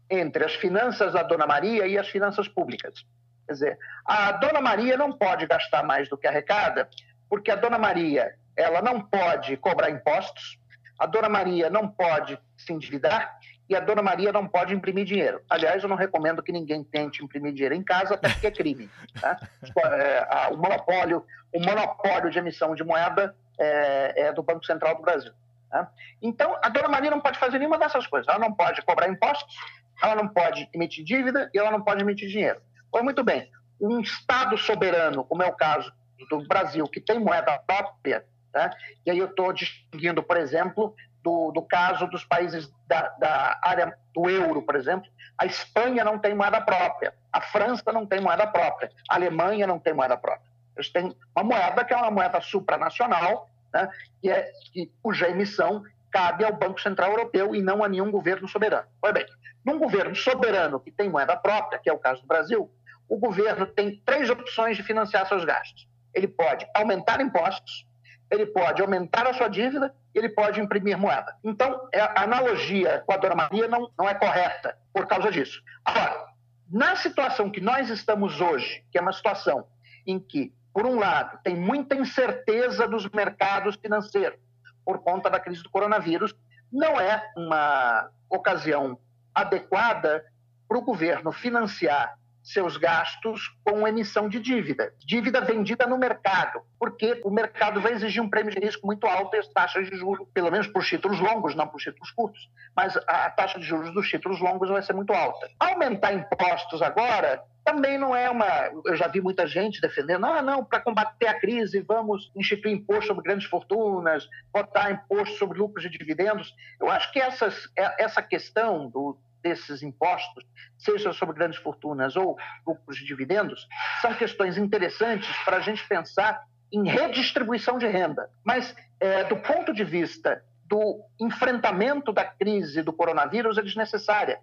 entre 0.09 0.43
as 0.43 0.55
finanças 0.55 1.13
da 1.13 1.23
Dona 1.23 1.47
Maria 1.47 1.87
e 1.87 1.97
as 1.97 2.09
finanças 2.09 2.47
públicas. 2.47 3.05
Quer 3.47 3.53
dizer, 3.53 3.79
a 4.05 4.33
Dona 4.33 4.59
Maria 4.59 4.97
não 4.97 5.11
pode 5.13 5.45
gastar 5.45 5.83
mais 5.83 6.09
do 6.09 6.17
que 6.17 6.27
arrecada, 6.27 6.89
porque 7.29 7.49
a 7.49 7.55
Dona 7.55 7.77
Maria 7.77 8.35
ela 8.57 8.81
não 8.81 9.01
pode 9.01 9.55
cobrar 9.57 9.89
impostos, 9.89 10.59
a 10.99 11.05
Dona 11.05 11.29
Maria 11.29 11.69
não 11.69 11.87
pode 11.87 12.37
se 12.57 12.73
endividar 12.73 13.37
e 13.69 13.75
a 13.75 13.79
Dona 13.79 14.01
Maria 14.01 14.33
não 14.33 14.47
pode 14.47 14.73
imprimir 14.73 15.05
dinheiro. 15.05 15.41
Aliás, 15.47 15.83
eu 15.83 15.87
não 15.87 15.95
recomendo 15.95 16.41
que 16.41 16.51
ninguém 16.51 16.83
tente 16.83 17.23
imprimir 17.23 17.53
dinheiro 17.53 17.75
em 17.75 17.83
casa, 17.83 18.15
até 18.15 18.27
porque 18.29 18.47
é 18.47 18.51
crime. 18.51 18.89
Tá? 19.21 19.39
É, 19.85 20.47
o, 20.51 20.57
monopólio, 20.57 21.23
o 21.53 21.59
monopólio 21.59 22.31
de 22.31 22.39
emissão 22.39 22.73
de 22.73 22.83
moeda 22.83 23.35
é, 23.59 24.23
é 24.23 24.33
do 24.33 24.41
Banco 24.41 24.65
Central 24.65 24.95
do 24.95 25.03
Brasil. 25.03 25.31
Tá? 25.69 25.87
Então, 26.19 26.57
a 26.63 26.69
Dona 26.69 26.89
Maria 26.89 27.11
não 27.11 27.21
pode 27.21 27.37
fazer 27.37 27.59
nenhuma 27.59 27.77
dessas 27.77 28.07
coisas. 28.07 28.27
Ela 28.27 28.39
não 28.39 28.53
pode 28.53 28.81
cobrar 28.81 29.07
impostos, 29.07 29.55
ela 30.01 30.15
não 30.15 30.27
pode 30.27 30.67
emitir 30.73 31.05
dívida 31.05 31.49
e 31.53 31.59
ela 31.59 31.69
não 31.69 31.83
pode 31.83 32.01
emitir 32.01 32.27
dinheiro. 32.27 32.59
Pois 32.91 33.03
muito 33.03 33.23
bem, 33.23 33.51
um 33.79 33.99
Estado 33.99 34.57
soberano, 34.57 35.23
como 35.23 35.43
é 35.43 35.47
o 35.47 35.53
caso 35.53 35.93
do 36.27 36.45
Brasil, 36.47 36.85
que 36.87 36.99
tem 36.99 37.19
moeda 37.19 37.59
própria, 37.59 38.25
né? 38.53 38.71
e 39.05 39.11
aí 39.11 39.17
eu 39.19 39.27
estou 39.27 39.53
distinguindo, 39.53 40.23
por 40.23 40.37
exemplo, 40.37 40.95
do, 41.23 41.51
do 41.51 41.61
caso 41.61 42.07
dos 42.07 42.23
países 42.23 42.71
da, 42.87 43.09
da, 43.19 43.59
área 43.61 43.97
do 44.13 44.29
euro, 44.29 44.61
por 44.61 44.75
exemplo, 44.75 45.09
a 45.37 45.45
Espanha 45.45 46.03
não 46.03 46.17
tem 46.17 46.33
moeda 46.33 46.61
própria, 46.61 47.13
a 47.31 47.41
França 47.41 47.91
não 47.91 48.05
tem 48.05 48.19
moeda 48.19 48.47
própria, 48.47 48.91
a 49.09 49.15
Alemanha 49.15 49.67
não 49.67 49.79
tem 49.79 49.93
moeda 49.93 50.17
própria. 50.17 50.49
Eles 50.75 50.91
têm 50.91 51.15
uma 51.35 51.43
moeda 51.43 51.83
que 51.83 51.93
é 51.93 51.97
uma 51.97 52.11
moeda 52.11 52.39
supranacional, 52.41 53.49
né, 53.73 53.89
que 54.21 54.29
é, 54.29 54.51
que, 54.71 54.91
cuja 55.01 55.29
emissão 55.29 55.83
cabe 56.11 56.43
ao 56.43 56.53
Banco 56.53 56.81
Central 56.81 57.11
Europeu 57.11 57.55
e 57.55 57.61
não 57.61 57.83
a 57.83 57.87
nenhum 57.87 58.09
governo 58.09 58.47
soberano. 58.47 58.87
Pois 58.99 59.13
bem, 59.13 59.25
num 59.63 59.77
governo 59.77 60.15
soberano 60.15 60.79
que 60.79 60.91
tem 60.91 61.09
moeda 61.09 61.35
própria, 61.37 61.79
que 61.79 61.89
é 61.89 61.93
o 61.93 61.99
caso 61.99 62.21
do 62.21 62.27
Brasil, 62.27 62.71
o 63.07 63.17
governo 63.17 63.65
tem 63.65 64.01
três 64.05 64.29
opções 64.29 64.77
de 64.77 64.83
financiar 64.83 65.27
seus 65.27 65.43
gastos. 65.43 65.87
Ele 66.13 66.27
pode 66.27 66.67
aumentar 66.73 67.21
impostos, 67.21 67.85
ele 68.31 68.45
pode 68.45 68.81
aumentar 68.81 69.27
a 69.27 69.33
sua 69.33 69.47
dívida, 69.47 69.93
ele 70.13 70.29
pode 70.29 70.59
imprimir 70.59 70.97
moeda. 70.97 71.35
Então, 71.43 71.87
é, 71.93 71.99
a 71.99 72.23
analogia 72.23 73.03
com 73.05 73.13
a 73.13 73.17
Dona 73.17 73.35
Maria 73.35 73.67
não, 73.67 73.89
não 73.97 74.07
é 74.07 74.13
correta 74.13 74.77
por 74.93 75.07
causa 75.07 75.31
disso. 75.31 75.61
Agora, 75.83 76.27
na 76.69 76.95
situação 76.95 77.49
que 77.49 77.59
nós 77.59 77.89
estamos 77.89 78.39
hoje, 78.39 78.83
que 78.91 78.97
é 78.97 79.01
uma 79.01 79.13
situação 79.13 79.65
em 80.05 80.19
que, 80.19 80.53
por 80.73 80.85
um 80.85 80.99
lado, 80.99 81.39
tem 81.43 81.55
muita 81.55 81.95
incerteza 81.95 82.87
dos 82.87 83.09
mercados 83.09 83.75
financeiros 83.75 84.39
por 84.85 84.99
conta 84.99 85.29
da 85.29 85.39
crise 85.39 85.63
do 85.63 85.69
coronavírus, 85.69 86.35
não 86.71 86.99
é 86.99 87.23
uma 87.35 88.09
ocasião 88.29 88.99
adequada 89.33 90.23
para 90.67 90.77
o 90.77 90.81
governo 90.81 91.31
financiar 91.31 92.18
seus 92.43 92.77
gastos 92.77 93.55
com 93.63 93.87
emissão 93.87 94.27
de 94.29 94.39
dívida, 94.39 94.93
dívida 94.99 95.41
vendida 95.41 95.85
no 95.85 95.97
mercado, 95.97 96.61
porque 96.79 97.21
o 97.23 97.29
mercado 97.29 97.81
vai 97.81 97.93
exigir 97.93 98.21
um 98.21 98.29
prêmio 98.29 98.51
de 98.51 98.59
risco 98.59 98.85
muito 98.85 99.05
alto 99.05 99.35
e 99.35 99.39
as 99.39 99.47
taxas 99.47 99.89
de 99.89 99.97
juros, 99.97 100.27
pelo 100.33 100.51
menos 100.51 100.67
por 100.67 100.83
títulos 100.83 101.19
longos, 101.19 101.55
não 101.55 101.67
por 101.67 101.79
títulos 101.79 102.11
curtos, 102.11 102.49
mas 102.75 102.97
a 103.07 103.29
taxa 103.29 103.59
de 103.59 103.65
juros 103.65 103.93
dos 103.93 104.07
títulos 104.07 104.39
longos 104.39 104.69
vai 104.69 104.81
ser 104.81 104.93
muito 104.93 105.13
alta. 105.13 105.49
Aumentar 105.59 106.13
impostos 106.13 106.81
agora 106.81 107.43
também 107.63 107.97
não 107.99 108.15
é 108.15 108.29
uma. 108.29 108.45
Eu 108.85 108.95
já 108.95 109.07
vi 109.07 109.21
muita 109.21 109.45
gente 109.45 109.79
defendendo, 109.79 110.25
ah, 110.25 110.41
não, 110.41 110.63
para 110.63 110.79
combater 110.79 111.27
a 111.27 111.39
crise, 111.39 111.81
vamos 111.81 112.31
instituir 112.35 112.73
imposto 112.73 113.07
sobre 113.07 113.23
grandes 113.23 113.47
fortunas, 113.47 114.27
botar 114.51 114.91
imposto 114.91 115.35
sobre 115.35 115.59
lucros 115.59 115.85
e 115.85 115.89
dividendos. 115.89 116.53
Eu 116.79 116.89
acho 116.89 117.11
que 117.11 117.19
essas, 117.19 117.69
é, 117.77 118.03
essa 118.03 118.23
questão 118.23 118.89
do, 118.89 119.17
desses 119.41 119.81
impostos, 119.83 120.43
seja 120.77 121.13
sobre 121.13 121.35
grandes 121.35 121.59
fortunas 121.59 122.15
ou 122.15 122.37
lucros 122.65 122.97
de 122.97 123.05
dividendos, 123.05 123.67
são 124.01 124.13
questões 124.13 124.57
interessantes 124.57 125.29
para 125.43 125.57
a 125.57 125.61
gente 125.61 125.85
pensar 125.87 126.43
em 126.71 126.87
redistribuição 126.87 127.77
de 127.77 127.87
renda. 127.87 128.29
Mas, 128.43 128.75
é, 128.99 129.23
do 129.23 129.37
ponto 129.37 129.73
de 129.73 129.83
vista 129.83 130.43
do 130.65 131.01
enfrentamento 131.19 132.13
da 132.13 132.23
crise 132.23 132.83
do 132.83 132.93
coronavírus, 132.93 133.57
é 133.57 133.61
desnecessária, 133.61 134.39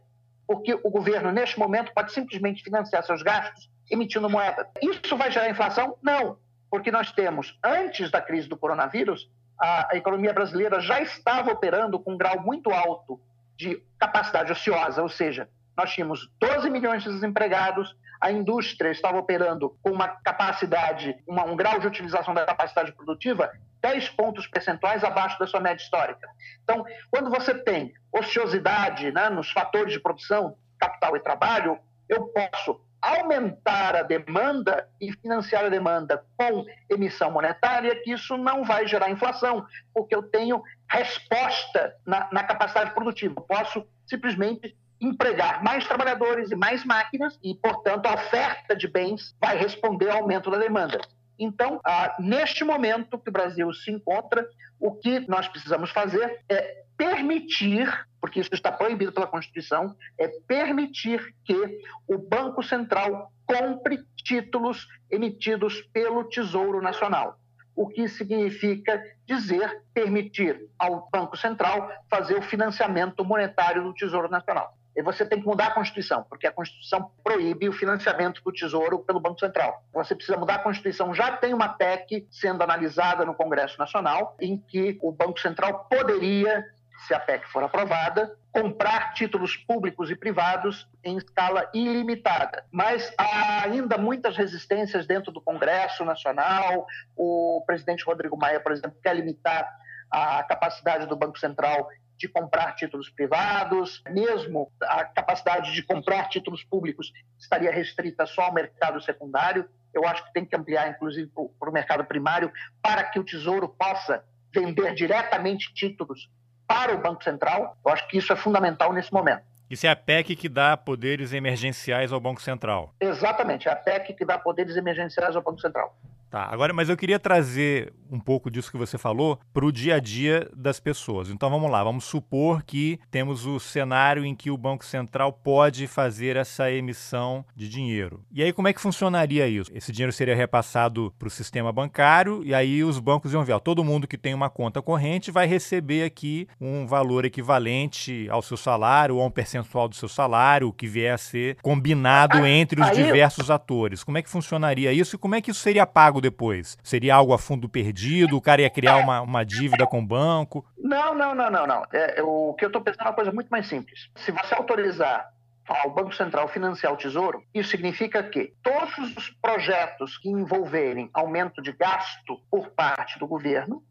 porque 0.46 0.74
o 0.74 0.90
governo, 0.90 1.30
neste 1.30 1.58
momento, 1.58 1.92
pode 1.94 2.12
simplesmente 2.12 2.62
financiar 2.62 3.04
seus 3.04 3.22
gastos 3.22 3.70
emitindo 3.90 4.28
moeda. 4.28 4.68
Isso 4.82 5.16
vai 5.16 5.30
gerar 5.30 5.48
inflação? 5.48 5.96
Não, 6.02 6.38
porque 6.70 6.90
nós 6.90 7.12
temos, 7.12 7.56
antes 7.62 8.10
da 8.10 8.20
crise 8.20 8.48
do 8.48 8.56
coronavírus, 8.56 9.30
a, 9.58 9.94
a 9.94 9.96
economia 9.96 10.32
brasileira 10.32 10.80
já 10.80 11.00
estava 11.00 11.52
operando 11.52 11.98
com 11.98 12.14
um 12.14 12.18
grau 12.18 12.40
muito 12.40 12.70
alto 12.70 13.20
de 13.56 13.82
capacidade 13.98 14.52
ociosa, 14.52 15.02
ou 15.02 15.08
seja, 15.08 15.48
nós 15.76 15.92
tínhamos 15.92 16.30
12 16.40 16.70
milhões 16.70 17.02
de 17.02 17.10
desempregados, 17.10 17.94
a 18.20 18.32
indústria 18.32 18.90
estava 18.90 19.18
operando 19.18 19.76
com 19.82 19.90
uma 19.90 20.08
capacidade, 20.08 21.16
uma, 21.26 21.44
um 21.44 21.56
grau 21.56 21.78
de 21.78 21.86
utilização 21.86 22.32
da 22.32 22.46
capacidade 22.46 22.92
produtiva 22.92 23.50
10 23.82 24.08
pontos 24.10 24.46
percentuais 24.46 25.04
abaixo 25.04 25.38
da 25.38 25.46
sua 25.46 25.60
média 25.60 25.82
histórica. 25.82 26.26
Então, 26.64 26.84
quando 27.10 27.30
você 27.30 27.54
tem 27.54 27.92
ociosidade 28.12 29.12
né, 29.12 29.28
nos 29.28 29.50
fatores 29.50 29.92
de 29.92 30.00
produção, 30.00 30.56
capital 30.78 31.16
e 31.16 31.20
trabalho, 31.20 31.78
eu 32.08 32.26
posso 32.28 32.80
aumentar 33.00 33.94
a 33.94 34.02
demanda 34.02 34.88
e 35.00 35.12
financiar 35.12 35.64
a 35.64 35.68
demanda 35.68 36.24
com 36.36 36.64
emissão 36.90 37.30
monetária, 37.30 37.94
que 38.02 38.12
isso 38.12 38.36
não 38.36 38.64
vai 38.64 38.86
gerar 38.86 39.10
inflação, 39.10 39.64
porque 39.94 40.14
eu 40.14 40.22
tenho 40.22 40.60
resposta 40.88 41.94
na, 42.06 42.28
na 42.32 42.44
capacidade 42.44 42.92
produtiva. 42.92 43.40
Posso 43.40 43.86
simplesmente 44.06 44.76
empregar 45.00 45.62
mais 45.62 45.86
trabalhadores 45.86 46.50
e 46.50 46.56
mais 46.56 46.84
máquinas 46.84 47.38
e, 47.42 47.54
portanto, 47.54 48.06
a 48.06 48.14
oferta 48.14 48.74
de 48.74 48.88
bens 48.88 49.34
vai 49.40 49.56
responder 49.56 50.08
ao 50.10 50.18
aumento 50.18 50.50
da 50.50 50.58
demanda. 50.58 51.00
Então, 51.38 51.80
ah, 51.84 52.16
neste 52.18 52.64
momento 52.64 53.18
que 53.18 53.28
o 53.28 53.32
Brasil 53.32 53.72
se 53.72 53.90
encontra, 53.90 54.48
o 54.80 54.92
que 54.92 55.20
nós 55.28 55.46
precisamos 55.48 55.90
fazer 55.90 56.40
é 56.48 56.84
permitir, 56.96 58.06
porque 58.20 58.40
isso 58.40 58.54
está 58.54 58.72
proibido 58.72 59.12
pela 59.12 59.26
Constituição, 59.26 59.94
é 60.18 60.28
permitir 60.48 61.34
que 61.44 61.80
o 62.08 62.16
Banco 62.16 62.62
Central 62.62 63.30
compre 63.44 64.02
títulos 64.24 64.88
emitidos 65.10 65.82
pelo 65.92 66.24
Tesouro 66.24 66.80
Nacional. 66.80 67.38
O 67.76 67.86
que 67.86 68.08
significa 68.08 69.00
dizer 69.24 69.82
permitir 69.94 70.68
ao 70.78 71.08
Banco 71.12 71.36
Central 71.36 71.88
fazer 72.10 72.34
o 72.34 72.42
financiamento 72.42 73.24
monetário 73.24 73.84
do 73.84 73.94
Tesouro 73.94 74.28
Nacional 74.28 74.74
você 75.02 75.26
tem 75.26 75.40
que 75.40 75.46
mudar 75.46 75.68
a 75.68 75.70
Constituição, 75.72 76.24
porque 76.24 76.46
a 76.46 76.52
Constituição 76.52 77.10
proíbe 77.22 77.68
o 77.68 77.72
financiamento 77.72 78.42
do 78.42 78.52
Tesouro 78.52 79.00
pelo 79.00 79.20
Banco 79.20 79.38
Central. 79.38 79.82
Você 79.92 80.14
precisa 80.14 80.38
mudar 80.38 80.56
a 80.56 80.58
Constituição. 80.60 81.14
Já 81.14 81.36
tem 81.36 81.52
uma 81.52 81.68
PEC 81.68 82.26
sendo 82.30 82.62
analisada 82.62 83.24
no 83.24 83.34
Congresso 83.34 83.78
Nacional, 83.78 84.36
em 84.40 84.56
que 84.56 84.98
o 85.02 85.12
Banco 85.12 85.38
Central 85.38 85.86
poderia, 85.90 86.64
se 87.06 87.14
a 87.14 87.20
PEC 87.20 87.46
for 87.48 87.62
aprovada, 87.62 88.36
comprar 88.56 89.12
títulos 89.12 89.54
públicos 89.54 90.10
e 90.10 90.16
privados 90.16 90.88
em 91.04 91.18
escala 91.18 91.68
ilimitada. 91.74 92.64
Mas 92.70 93.12
há 93.18 93.64
ainda 93.64 93.98
muitas 93.98 94.34
resistências 94.34 95.06
dentro 95.06 95.30
do 95.30 95.42
Congresso 95.42 96.06
Nacional. 96.06 96.86
O 97.14 97.62
presidente 97.66 98.02
Rodrigo 98.02 98.34
Maia, 98.34 98.58
por 98.58 98.72
exemplo, 98.72 98.98
quer 99.02 99.14
limitar 99.14 99.70
a 100.10 100.42
capacidade 100.44 101.04
do 101.06 101.14
Banco 101.14 101.38
Central 101.38 101.86
de 102.16 102.28
comprar 102.28 102.74
títulos 102.76 103.10
privados, 103.10 104.02
mesmo 104.08 104.72
a 104.84 105.04
capacidade 105.04 105.74
de 105.74 105.82
comprar 105.82 106.30
títulos 106.30 106.64
públicos 106.64 107.12
estaria 107.38 107.70
restrita 107.70 108.24
só 108.24 108.44
ao 108.44 108.54
mercado 108.54 109.02
secundário. 109.02 109.68
Eu 109.92 110.08
acho 110.08 110.24
que 110.24 110.32
tem 110.32 110.46
que 110.46 110.56
ampliar, 110.56 110.88
inclusive, 110.88 111.30
para 111.60 111.68
o 111.68 111.72
mercado 111.72 112.06
primário, 112.06 112.50
para 112.80 113.04
que 113.04 113.18
o 113.18 113.24
Tesouro 113.24 113.68
possa 113.68 114.24
vender 114.50 114.94
diretamente 114.94 115.74
títulos 115.74 116.30
para 116.66 116.94
o 116.94 116.98
Banco 116.98 117.22
Central. 117.22 117.76
Eu 117.84 117.92
acho 117.92 118.06
que 118.08 118.18
isso 118.18 118.32
é 118.32 118.36
fundamental 118.36 118.92
nesse 118.92 119.12
momento. 119.12 119.42
Isso 119.68 119.86
é 119.86 119.90
a 119.90 119.96
PEC 119.96 120.36
que 120.36 120.48
dá 120.48 120.76
poderes 120.76 121.32
emergenciais 121.32 122.12
ao 122.12 122.20
Banco 122.20 122.40
Central. 122.40 122.94
Exatamente, 123.00 123.68
é 123.68 123.72
a 123.72 123.76
PEC 123.76 124.14
que 124.14 124.24
dá 124.24 124.38
poderes 124.38 124.76
emergenciais 124.76 125.34
ao 125.34 125.42
Banco 125.42 125.60
Central. 125.60 125.96
Tá, 126.30 126.48
agora, 126.50 126.72
mas 126.72 126.88
eu 126.88 126.96
queria 126.96 127.18
trazer 127.18 127.92
um 128.10 128.20
pouco 128.20 128.50
disso 128.50 128.70
que 128.70 128.76
você 128.76 128.98
falou 128.98 129.38
para 129.52 129.64
o 129.64 129.72
dia 129.72 129.96
a 129.96 130.00
dia 130.00 130.48
das 130.54 130.80
pessoas. 130.80 131.30
Então 131.30 131.50
vamos 131.50 131.70
lá, 131.70 131.82
vamos 131.82 132.04
supor 132.04 132.62
que 132.62 132.98
temos 133.10 133.46
o 133.46 133.58
cenário 133.58 134.24
em 134.24 134.34
que 134.34 134.50
o 134.50 134.56
Banco 134.56 134.84
Central 134.84 135.32
pode 135.32 135.86
fazer 135.86 136.36
essa 136.36 136.70
emissão 136.70 137.44
de 137.54 137.68
dinheiro. 137.68 138.24
E 138.32 138.42
aí 138.42 138.52
como 138.52 138.68
é 138.68 138.72
que 138.72 138.80
funcionaria 138.80 139.48
isso? 139.48 139.70
Esse 139.74 139.92
dinheiro 139.92 140.12
seria 140.12 140.34
repassado 140.34 141.12
para 141.18 141.28
o 141.28 141.30
sistema 141.30 141.72
bancário 141.72 142.42
e 142.44 142.54
aí 142.54 142.82
os 142.84 142.98
bancos 142.98 143.32
iam 143.32 143.44
ver, 143.44 143.54
ó, 143.54 143.58
todo 143.58 143.84
mundo 143.84 144.06
que 144.06 144.18
tem 144.18 144.34
uma 144.34 144.50
conta 144.50 144.82
corrente 144.82 145.30
vai 145.30 145.46
receber 145.46 146.04
aqui 146.04 146.48
um 146.60 146.86
valor 146.86 147.24
equivalente 147.24 148.26
ao 148.30 148.42
seu 148.42 148.56
salário 148.56 149.16
ou 149.16 149.22
a 149.22 149.26
um 149.26 149.30
percentual 149.30 149.88
do 149.88 149.96
seu 149.96 150.08
salário, 150.08 150.72
que 150.72 150.86
vier 150.86 151.14
a 151.14 151.18
ser 151.18 151.56
combinado 151.62 152.44
entre 152.46 152.80
os 152.80 152.90
diversos 152.90 153.50
atores. 153.50 154.04
Como 154.04 154.18
é 154.18 154.22
que 154.22 154.30
funcionaria 154.30 154.92
isso 154.92 155.16
e 155.16 155.18
como 155.18 155.34
é 155.34 155.40
que 155.40 155.50
isso 155.50 155.60
seria 155.60 155.86
pago 155.86 156.15
depois? 156.20 156.76
Seria 156.82 157.14
algo 157.14 157.32
a 157.32 157.38
fundo 157.38 157.68
perdido? 157.68 158.36
O 158.36 158.40
cara 158.40 158.62
ia 158.62 158.70
criar 158.70 158.96
uma, 158.96 159.20
uma 159.20 159.44
dívida 159.44 159.86
com 159.86 160.00
o 160.00 160.06
banco? 160.06 160.64
Não, 160.78 161.14
não, 161.14 161.34
não, 161.34 161.50
não, 161.50 161.66
não. 161.66 161.82
É, 161.92 162.22
o 162.22 162.54
que 162.54 162.64
eu 162.64 162.68
estou 162.68 162.82
pensando 162.82 163.06
é 163.06 163.08
uma 163.08 163.14
coisa 163.14 163.32
muito 163.32 163.48
mais 163.48 163.68
simples. 163.68 164.08
Se 164.16 164.30
você 164.30 164.54
autorizar 164.54 165.30
ao 165.68 165.90
Banco 165.90 166.14
Central 166.14 166.48
financiar 166.48 166.92
o 166.92 166.96
Tesouro, 166.96 167.42
isso 167.52 167.70
significa 167.70 168.22
que 168.22 168.54
todos 168.62 169.16
os 169.16 169.30
projetos 169.42 170.16
que 170.18 170.28
envolverem 170.28 171.10
aumento 171.12 171.60
de 171.60 171.72
gasto 171.72 172.40
por 172.50 172.70
parte 172.70 173.18
do 173.18 173.26
governo 173.26 173.82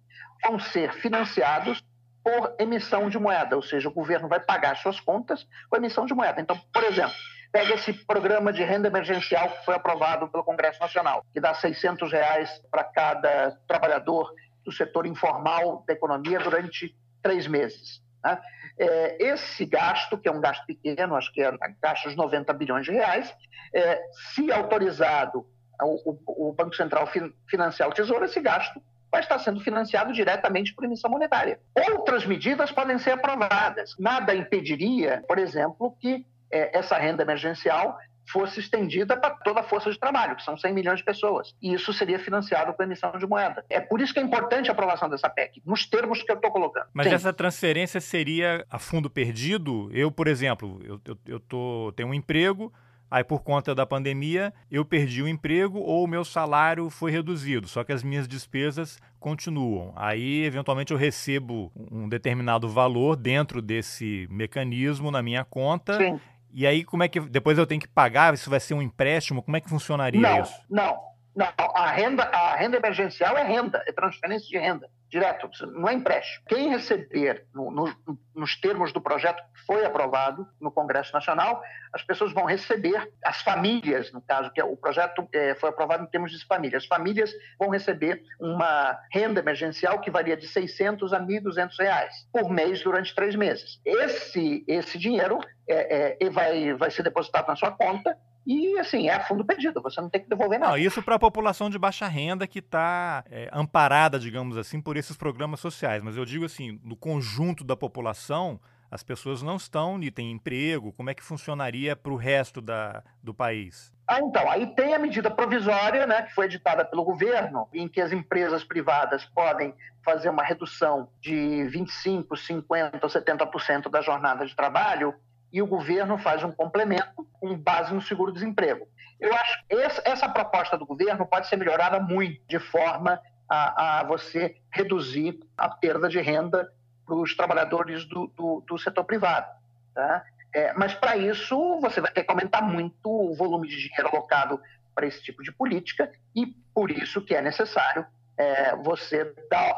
vão 0.42 0.60
ser 0.60 0.94
financiados 0.94 1.84
por 2.24 2.56
emissão 2.60 3.08
de 3.08 3.20
moeda, 3.20 3.56
ou 3.56 3.62
seja, 3.62 3.88
o 3.88 3.94
governo 3.94 4.28
vai 4.28 4.40
pagar 4.40 4.76
suas 4.78 5.00
contas 5.00 5.46
com 5.70 5.78
emissão 5.78 6.08
de 6.08 6.14
moeda. 6.14 6.42
Então, 6.42 6.60
por 6.74 6.84
exemplo, 6.84 7.14
Pega 7.56 7.74
esse 7.76 7.94
programa 7.94 8.52
de 8.52 8.66
renda 8.66 8.90
emergencial 8.90 9.50
que 9.50 9.64
foi 9.64 9.76
aprovado 9.76 10.28
pelo 10.28 10.44
Congresso 10.44 10.78
Nacional, 10.78 11.24
que 11.32 11.40
dá 11.40 11.54
600 11.54 12.12
reais 12.12 12.62
para 12.70 12.84
cada 12.84 13.58
trabalhador 13.66 14.30
do 14.66 14.74
setor 14.74 15.06
informal 15.06 15.82
da 15.88 15.94
economia 15.94 16.38
durante 16.38 16.94
três 17.24 17.48
meses. 17.48 18.04
Né? 18.22 18.42
É, 18.78 19.24
esse 19.24 19.66
gasto, 19.66 20.18
que 20.18 20.28
é 20.28 20.32
um 20.34 20.42
gasto 20.42 20.66
pequeno, 20.66 21.16
acho 21.16 21.32
que 21.32 21.42
é 21.42 21.50
gasto 21.82 22.10
de 22.10 22.18
90 22.18 22.52
bilhões 22.52 22.84
de 22.84 22.92
reais, 22.92 23.34
é, 23.74 24.02
se 24.34 24.52
autorizado 24.52 25.48
o, 25.82 26.52
Banco 26.52 26.76
Central 26.76 27.08
financiar 27.48 27.88
o 27.88 27.94
Tesouro, 27.94 28.26
esse 28.26 28.42
gasto 28.42 28.84
vai 29.10 29.22
estar 29.22 29.40
sendo 29.40 29.62
financiado 29.62 30.12
diretamente 30.12 30.76
por 30.76 30.84
emissão 30.84 31.10
monetária. 31.10 31.58
Outras 31.90 32.26
medidas 32.26 32.70
podem 32.70 33.00
ser 33.00 33.12
aprovadas. 33.12 33.96
Nada 33.98 34.36
impediria, 34.36 35.24
por 35.26 35.40
exemplo, 35.40 35.96
que 36.02 36.26
é, 36.56 36.78
essa 36.78 36.98
renda 36.98 37.24
emergencial 37.24 37.98
fosse 38.32 38.60
estendida 38.60 39.16
para 39.16 39.32
toda 39.32 39.60
a 39.60 39.64
força 39.64 39.92
de 39.92 40.00
trabalho, 40.00 40.36
que 40.36 40.44
são 40.44 40.58
100 40.58 40.74
milhões 40.74 40.98
de 41.00 41.06
pessoas. 41.06 41.54
E 41.62 41.74
isso 41.74 41.94
seria 41.94 42.18
financiado 42.18 42.74
com 42.74 42.82
emissão 42.82 43.12
de 43.18 43.28
moeda. 43.28 43.64
É 43.70 43.80
por 43.80 44.02
isso 44.02 44.14
que 44.14 44.20
é 44.20 44.24
importante 44.24 44.70
a 44.70 44.74
aprovação 44.74 45.10
dessa 45.10 45.30
PEC, 45.30 45.62
nos 45.66 45.86
termos 45.86 46.24
que 46.24 46.32
eu 46.32 46.36
estou 46.36 46.52
colocando. 46.52 46.88
Mas 46.94 47.08
Sim. 47.08 47.14
essa 47.14 47.34
transferência 47.34 48.02
seria 48.02 48.66
a 48.70 48.80
fundo 48.80 49.10
perdido? 49.10 49.90
Eu, 49.94 50.12
por 50.12 50.28
exemplo, 50.28 50.80
eu, 50.84 51.00
eu, 51.06 51.18
eu 51.28 51.40
tô, 51.40 51.94
tenho 51.96 52.10
um 52.10 52.14
emprego, 52.14 52.74
Aí, 53.10 53.24
por 53.24 53.44
conta 53.44 53.76
da 53.76 53.86
pandemia, 53.86 54.54
eu 54.70 54.84
perdi 54.84 55.22
o 55.22 55.28
emprego 55.28 55.80
ou 55.80 56.04
o 56.04 56.08
meu 56.08 56.26
salário 56.26 56.90
foi 56.90 57.12
reduzido, 57.12 57.68
só 57.68 57.84
que 57.84 57.94
as 57.94 58.04
minhas 58.04 58.28
despesas 58.28 58.98
continuam. 59.20 59.94
Aí, 59.96 60.44
eventualmente, 60.44 60.92
eu 60.92 60.98
recebo 60.98 61.72
um 61.76 62.10
determinado 62.10 62.68
valor 62.68 63.16
dentro 63.16 63.62
desse 63.62 64.28
mecanismo 64.30 65.12
na 65.12 65.22
minha 65.22 65.46
conta 65.46 65.98
Sim. 65.98 66.20
E 66.58 66.66
aí, 66.66 66.86
como 66.86 67.04
é 67.04 67.10
que. 67.10 67.20
Depois 67.20 67.58
eu 67.58 67.68
tenho 67.68 67.82
que 67.82 67.88
pagar? 67.88 68.34
Isso 68.34 68.50
vai 68.50 68.62
ser 68.62 68.74
um 68.74 68.82
empréstimo? 68.82 69.44
Como 69.44 69.58
é 69.58 69.60
que 69.60 69.70
funcionaria 69.70 70.22
não, 70.22 70.42
isso? 70.42 70.54
Não, 70.70 70.98
não. 71.36 71.48
A 71.76 71.92
renda, 71.92 72.24
a 72.24 72.56
renda 72.56 72.78
emergencial 72.78 73.38
é 73.38 73.44
renda, 73.44 73.84
é 73.86 73.92
transferência 73.92 74.48
de 74.48 74.58
renda 74.58 74.90
direto, 75.10 75.50
não 75.68 75.88
é 75.88 75.94
empréstimo. 75.94 76.46
Quem 76.48 76.70
receber, 76.70 77.46
no, 77.54 77.72
no, 77.72 77.96
nos 78.36 78.60
termos 78.60 78.92
do 78.92 79.00
projeto 79.00 79.42
que 79.54 79.66
foi 79.66 79.86
aprovado 79.86 80.48
no 80.60 80.72
Congresso 80.72 81.14
Nacional, 81.14 81.62
as 81.94 82.04
pessoas 82.04 82.34
vão 82.34 82.46
receber, 82.46 83.12
as 83.24 83.42
famílias, 83.42 84.12
no 84.12 84.22
caso, 84.22 84.52
que 84.52 84.60
é, 84.60 84.64
o 84.64 84.76
projeto 84.76 85.28
é, 85.34 85.56
foi 85.56 85.70
aprovado 85.70 86.04
em 86.04 86.08
termos 86.08 86.32
de 86.32 86.46
famílias, 86.46 86.84
as 86.84 86.88
famílias 86.88 87.32
vão 87.60 87.70
receber 87.70 88.22
uma 88.40 89.00
renda 89.12 89.40
emergencial 89.40 90.00
que 90.02 90.12
varia 90.12 90.36
de 90.36 90.48
600 90.48 91.14
a 91.14 91.20
1.200 91.20 91.72
reais 91.80 92.28
por 92.32 92.50
mês 92.50 92.82
durante 92.84 93.16
três 93.16 93.36
meses. 93.36 93.80
Esse, 93.86 94.66
esse 94.68 94.98
dinheiro 94.98 95.40
é, 95.70 96.18
é, 96.20 96.30
vai, 96.30 96.74
vai 96.74 96.92
ser 96.92 97.04
depositado 97.04 97.48
na 97.48 97.56
sua 97.56 97.72
conta 97.72 98.18
e, 98.46 98.78
assim, 98.78 99.10
é 99.10 99.20
fundo 99.22 99.44
perdido, 99.44 99.82
você 99.82 100.00
não 100.00 100.10
tem 100.10 100.22
que 100.22 100.30
devolver 100.30 100.60
nada. 100.60 100.74
Não, 100.74 100.78
isso 100.78 101.02
para 101.02 101.16
a 101.16 101.20
população 101.20 101.70
de 101.70 101.80
baixa 101.80 102.08
renda 102.08 102.46
que 102.46 102.60
está 102.60 103.24
é, 103.30 103.50
amparada, 103.52 104.20
digamos 104.20 104.56
assim, 104.56 104.80
por 104.80 104.98
esses 104.98 105.18
programas 105.18 105.60
sociais. 105.60 106.04
Mas 106.04 106.16
eu 106.16 106.26
digo 106.26 106.46
assim, 106.46 106.80
no 106.84 106.96
conjunto 106.96 107.64
da 107.64 107.76
população, 107.76 108.60
as 108.92 109.02
pessoas 109.02 109.42
não 109.42 109.56
estão 109.56 110.02
e 110.02 110.12
têm 110.12 110.32
emprego. 110.32 110.94
Como 110.94 111.10
é 111.10 111.16
que 111.16 111.24
funcionaria 111.24 111.96
para 111.96 112.12
o 112.12 112.16
resto 112.16 112.62
da, 112.62 113.04
do 113.22 113.34
país? 113.34 113.92
Ah, 114.08 114.20
então, 114.20 114.50
aí 114.52 114.68
tem 114.76 114.94
a 114.94 115.00
medida 115.00 115.32
provisória, 115.32 116.06
né, 116.06 116.22
que 116.22 116.34
foi 116.36 116.46
editada 116.46 116.86
pelo 116.86 117.04
governo, 117.04 117.68
em 117.74 117.88
que 117.88 118.00
as 118.00 118.12
empresas 118.12 118.64
privadas 118.64 119.26
podem 119.26 119.74
fazer 120.04 120.30
uma 120.30 120.44
redução 120.44 121.10
de 121.20 121.34
25%, 121.72 122.28
50% 122.28 123.00
ou 123.02 123.10
70% 123.10 123.90
da 123.90 124.02
jornada 124.02 124.46
de 124.46 124.56
trabalho 124.56 125.16
e 125.56 125.62
o 125.62 125.66
governo 125.66 126.18
faz 126.18 126.44
um 126.44 126.52
complemento 126.52 127.26
com 127.40 127.58
base 127.58 127.94
no 127.94 128.02
seguro-desemprego. 128.02 128.86
Eu 129.18 129.34
acho 129.34 129.66
que 129.66 129.76
essa 130.04 130.28
proposta 130.28 130.78
do 130.78 130.86
governo 130.86 131.26
pode 131.26 131.48
ser 131.48 131.56
melhorada 131.56 131.98
muito, 131.98 132.42
de 132.46 132.60
forma 132.60 133.22
a, 133.48 134.02
a 134.02 134.04
você 134.04 134.58
reduzir 134.70 135.40
a 135.58 135.70
perda 135.70 136.10
de 136.10 136.20
renda 136.20 136.70
para 137.06 137.16
os 137.16 137.34
trabalhadores 137.38 138.04
do, 138.04 138.28
do, 138.36 138.66
do, 138.68 138.78
setor 138.78 139.06
privado. 139.06 139.48
Tá? 139.94 140.26
É, 140.54 140.74
mas, 140.74 140.94
para 140.94 141.16
isso, 141.16 141.80
você 141.80 142.02
vai 142.02 142.12
ter 142.12 142.26
que 142.26 142.32
aumentar 142.32 142.62
muito 142.62 143.10
o 143.10 143.34
volume 143.34 143.70
de 143.70 143.78
dinheiro 143.78 144.10
alocado 144.10 144.60
para 144.94 145.08
esse 145.08 145.24
tipo 145.24 145.42
de 145.42 145.54
política 145.54 146.12
e, 146.36 146.48
por 146.74 146.92
isso, 146.92 147.22
que 147.22 147.34
é 147.34 147.42
necessário 147.42 148.06
é, 148.38 148.76
você 148.76 149.34
dar 149.50 149.74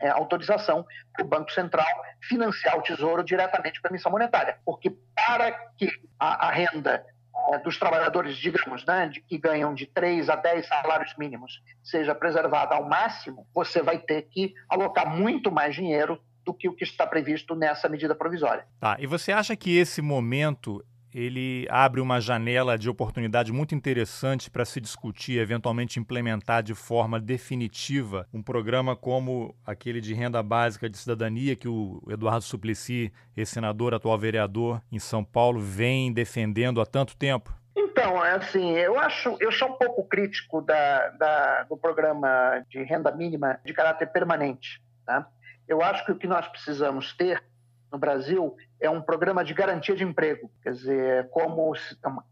é, 0.00 0.08
autorização 0.10 0.86
para 1.12 1.24
o 1.24 1.28
Banco 1.28 1.50
Central 1.52 1.86
financiar 2.20 2.78
o 2.78 2.82
Tesouro 2.82 3.24
diretamente 3.24 3.80
com 3.80 3.88
a 3.88 3.90
emissão 3.90 4.12
monetária. 4.12 4.58
Porque 4.64 4.96
para 5.14 5.52
que 5.76 5.90
a, 6.18 6.48
a 6.48 6.50
renda 6.50 7.04
é, 7.50 7.58
dos 7.58 7.78
trabalhadores, 7.78 8.36
digamos, 8.36 8.84
né, 8.84 9.08
de, 9.08 9.20
que 9.20 9.38
ganham 9.38 9.74
de 9.74 9.86
3 9.86 10.28
a 10.28 10.36
10 10.36 10.66
salários 10.66 11.14
mínimos, 11.16 11.62
seja 11.82 12.14
preservada 12.14 12.74
ao 12.74 12.84
máximo, 12.88 13.46
você 13.54 13.82
vai 13.82 13.98
ter 13.98 14.22
que 14.22 14.54
alocar 14.68 15.08
muito 15.08 15.50
mais 15.50 15.74
dinheiro 15.74 16.20
do 16.44 16.54
que 16.54 16.68
o 16.68 16.72
que 16.72 16.84
está 16.84 17.06
previsto 17.06 17.54
nessa 17.54 17.88
medida 17.88 18.14
provisória. 18.14 18.66
Tá, 18.80 18.96
e 18.98 19.06
você 19.06 19.32
acha 19.32 19.54
que 19.54 19.76
esse 19.76 20.00
momento 20.00 20.84
ele 21.14 21.66
abre 21.70 22.00
uma 22.00 22.20
janela 22.20 22.76
de 22.76 22.88
oportunidade 22.88 23.52
muito 23.52 23.74
interessante 23.74 24.50
para 24.50 24.64
se 24.64 24.80
discutir, 24.80 25.38
eventualmente 25.38 25.98
implementar 25.98 26.62
de 26.62 26.74
forma 26.74 27.18
definitiva 27.20 28.26
um 28.32 28.42
programa 28.42 28.94
como 28.94 29.54
aquele 29.64 30.00
de 30.00 30.14
renda 30.14 30.42
básica 30.42 30.88
de 30.88 30.98
cidadania 30.98 31.56
que 31.56 31.68
o 31.68 32.02
Eduardo 32.08 32.44
Suplicy, 32.44 33.12
ex-senador, 33.36 33.94
atual 33.94 34.18
vereador 34.18 34.82
em 34.90 34.98
São 34.98 35.24
Paulo, 35.24 35.60
vem 35.60 36.12
defendendo 36.12 36.80
há 36.80 36.86
tanto 36.86 37.16
tempo? 37.16 37.52
Então, 37.76 38.24
é 38.24 38.32
assim, 38.32 38.72
eu 38.72 38.98
acho, 38.98 39.36
eu 39.40 39.50
sou 39.50 39.68
um 39.68 39.72
pouco 39.72 40.04
crítico 40.04 40.60
da, 40.60 41.08
da, 41.10 41.62
do 41.64 41.76
programa 41.76 42.64
de 42.68 42.82
renda 42.82 43.10
mínima 43.10 43.58
de 43.64 43.72
caráter 43.72 44.06
permanente. 44.06 44.82
Tá? 45.04 45.26
Eu 45.66 45.82
acho 45.82 46.04
que 46.04 46.12
o 46.12 46.16
que 46.16 46.26
nós 46.26 46.46
precisamos 46.48 47.12
ter 47.12 47.42
no 47.90 47.98
Brasil 47.98 48.54
é 48.80 48.88
um 48.88 49.00
programa 49.00 49.44
de 49.44 49.54
garantia 49.54 49.96
de 49.96 50.04
emprego, 50.04 50.50
quer 50.62 50.72
dizer, 50.72 51.28
como 51.30 51.72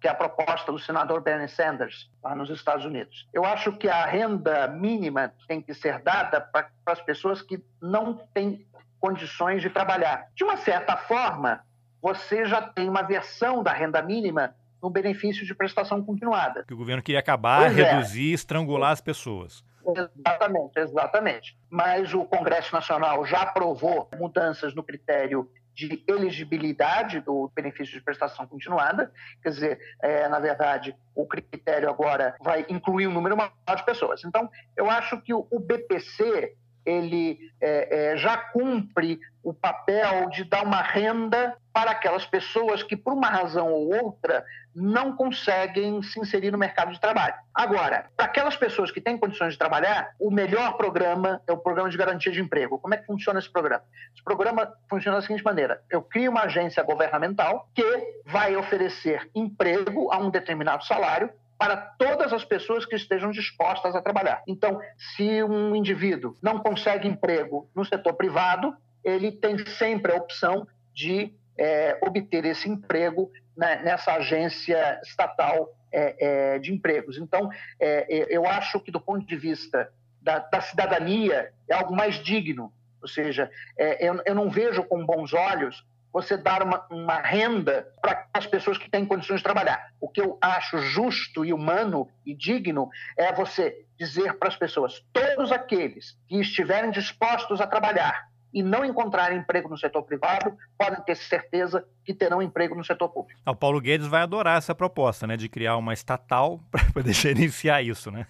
que 0.00 0.06
é 0.06 0.10
a 0.10 0.14
proposta 0.14 0.70
do 0.70 0.78
senador 0.78 1.22
Bernie 1.22 1.48
Sanders 1.48 2.10
lá 2.22 2.34
nos 2.34 2.50
Estados 2.50 2.84
Unidos. 2.84 3.28
Eu 3.32 3.44
acho 3.44 3.72
que 3.72 3.88
a 3.88 4.04
renda 4.04 4.68
mínima 4.68 5.32
tem 5.48 5.60
que 5.60 5.74
ser 5.74 6.00
dada 6.02 6.40
para 6.40 6.68
as 6.86 7.00
pessoas 7.00 7.42
que 7.42 7.62
não 7.80 8.14
têm 8.34 8.66
condições 9.00 9.62
de 9.62 9.70
trabalhar. 9.70 10.28
De 10.34 10.44
uma 10.44 10.56
certa 10.56 10.96
forma, 10.96 11.60
você 12.02 12.44
já 12.44 12.62
tem 12.62 12.88
uma 12.88 13.02
versão 13.02 13.62
da 13.62 13.72
renda 13.72 14.02
mínima 14.02 14.54
no 14.82 14.90
benefício 14.90 15.44
de 15.44 15.54
prestação 15.54 16.02
continuada. 16.02 16.64
Que 16.64 16.74
o 16.74 16.76
governo 16.76 17.02
queria 17.02 17.20
acabar, 17.20 17.62
pois 17.62 17.78
é. 17.78 17.92
reduzir, 17.92 18.30
é. 18.30 18.34
estrangular 18.34 18.92
as 18.92 19.00
pessoas. 19.00 19.64
Exatamente, 19.94 20.78
exatamente. 20.78 21.58
Mas 21.70 22.14
o 22.14 22.24
Congresso 22.24 22.74
Nacional 22.74 23.24
já 23.24 23.42
aprovou 23.42 24.08
mudanças 24.18 24.74
no 24.74 24.82
critério 24.82 25.48
de 25.76 26.02
elegibilidade 26.08 27.20
do 27.20 27.52
benefício 27.54 27.92
de 27.92 28.02
prestação 28.02 28.46
continuada, 28.46 29.12
quer 29.42 29.50
dizer, 29.50 29.78
é, 30.02 30.26
na 30.26 30.40
verdade, 30.40 30.96
o 31.14 31.26
critério 31.26 31.90
agora 31.90 32.34
vai 32.40 32.64
incluir 32.70 33.06
um 33.06 33.12
número 33.12 33.36
maior 33.36 33.52
de 33.76 33.84
pessoas. 33.84 34.24
Então, 34.24 34.48
eu 34.74 34.90
acho 34.90 35.20
que 35.20 35.34
o, 35.34 35.46
BPC 35.60 36.56
ele 36.86 37.38
é, 37.60 38.12
é, 38.12 38.16
já 38.16 38.36
cumpre 38.36 39.18
o 39.42 39.52
papel 39.52 40.30
de 40.30 40.44
dar 40.44 40.64
uma 40.64 40.80
renda 40.80 41.56
para 41.72 41.90
aquelas 41.90 42.24
pessoas 42.24 42.82
que, 42.82 42.96
por 42.96 43.12
uma 43.12 43.28
razão 43.28 43.70
ou 43.70 43.94
outra, 43.94 44.44
não 44.74 45.14
conseguem 45.14 46.02
se 46.02 46.18
inserir 46.18 46.50
no 46.50 46.58
mercado 46.58 46.92
de 46.92 47.00
trabalho. 47.00 47.34
Agora, 47.54 48.06
para 48.16 48.26
aquelas 48.26 48.56
pessoas 48.56 48.90
que 48.90 49.00
têm 49.00 49.18
condições 49.18 49.52
de 49.52 49.58
trabalhar, 49.58 50.10
o 50.18 50.30
melhor 50.30 50.76
programa 50.76 51.42
é 51.46 51.52
o 51.52 51.58
programa 51.58 51.90
de 51.90 51.96
garantia 51.96 52.32
de 52.32 52.40
emprego. 52.40 52.78
Como 52.78 52.94
é 52.94 52.96
que 52.96 53.06
funciona 53.06 53.38
esse 53.38 53.50
programa? 53.50 53.84
Esse 54.14 54.24
programa 54.24 54.72
funciona 54.88 55.18
da 55.18 55.22
seguinte 55.22 55.44
maneira: 55.44 55.82
eu 55.90 56.02
crio 56.02 56.30
uma 56.30 56.42
agência 56.42 56.82
governamental 56.82 57.68
que 57.74 58.14
vai 58.24 58.56
oferecer 58.56 59.28
emprego 59.34 60.12
a 60.12 60.18
um 60.18 60.30
determinado 60.30 60.84
salário 60.84 61.30
para 61.58 61.76
todas 61.76 62.32
as 62.32 62.44
pessoas 62.44 62.84
que 62.84 62.96
estejam 62.96 63.30
dispostas 63.30 63.94
a 63.94 64.02
trabalhar. 64.02 64.42
Então, 64.46 64.80
se 64.96 65.42
um 65.42 65.74
indivíduo 65.74 66.36
não 66.42 66.58
consegue 66.58 67.08
emprego 67.08 67.68
no 67.74 67.84
setor 67.84 68.14
privado, 68.14 68.76
ele 69.02 69.32
tem 69.32 69.64
sempre 69.66 70.12
a 70.12 70.16
opção 70.16 70.66
de 70.92 71.32
é, 71.58 71.98
obter 72.02 72.44
esse 72.44 72.68
emprego 72.68 73.30
né, 73.56 73.80
nessa 73.82 74.12
agência 74.14 75.00
estatal 75.02 75.74
é, 75.92 76.54
é, 76.54 76.58
de 76.58 76.72
empregos. 76.72 77.16
Então, 77.16 77.50
é, 77.80 78.14
é, 78.14 78.36
eu 78.36 78.46
acho 78.46 78.78
que, 78.80 78.90
do 78.90 79.00
ponto 79.00 79.24
de 79.26 79.36
vista 79.36 79.90
da, 80.20 80.40
da 80.40 80.60
cidadania, 80.60 81.52
é 81.68 81.74
algo 81.74 81.94
mais 81.94 82.16
digno. 82.16 82.72
Ou 83.00 83.08
seja, 83.08 83.50
é, 83.78 84.06
eu, 84.06 84.20
eu 84.26 84.34
não 84.34 84.50
vejo 84.50 84.82
com 84.84 85.06
bons 85.06 85.32
olhos 85.32 85.84
você 86.16 86.34
dar 86.34 86.62
uma, 86.62 86.86
uma 86.90 87.20
renda 87.20 87.92
para 88.00 88.26
as 88.32 88.46
pessoas 88.46 88.78
que 88.78 88.88
têm 88.88 89.04
condições 89.04 89.36
de 89.36 89.42
trabalhar. 89.42 89.92
O 90.00 90.08
que 90.08 90.18
eu 90.18 90.38
acho 90.40 90.78
justo 90.78 91.44
e 91.44 91.52
humano 91.52 92.08
e 92.24 92.34
digno 92.34 92.88
é 93.18 93.30
você 93.34 93.84
dizer 93.98 94.32
para 94.38 94.48
as 94.48 94.56
pessoas: 94.56 95.04
todos 95.12 95.52
aqueles 95.52 96.18
que 96.26 96.40
estiverem 96.40 96.90
dispostos 96.90 97.60
a 97.60 97.66
trabalhar 97.66 98.30
e 98.50 98.62
não 98.62 98.82
encontrarem 98.82 99.36
emprego 99.36 99.68
no 99.68 99.76
setor 99.76 100.04
privado, 100.04 100.56
podem 100.78 100.98
ter 101.02 101.16
certeza 101.16 101.86
que 102.02 102.14
terão 102.14 102.40
emprego 102.40 102.74
no 102.74 102.82
setor 102.82 103.10
público. 103.10 103.38
O 103.46 103.54
Paulo 103.54 103.78
Guedes 103.78 104.06
vai 104.06 104.22
adorar 104.22 104.56
essa 104.56 104.74
proposta, 104.74 105.26
né, 105.26 105.36
de 105.36 105.50
criar 105.50 105.76
uma 105.76 105.92
estatal 105.92 106.58
para 106.72 106.82
poder 106.94 107.12
gerenciar 107.12 107.84
isso, 107.84 108.10
né? 108.10 108.26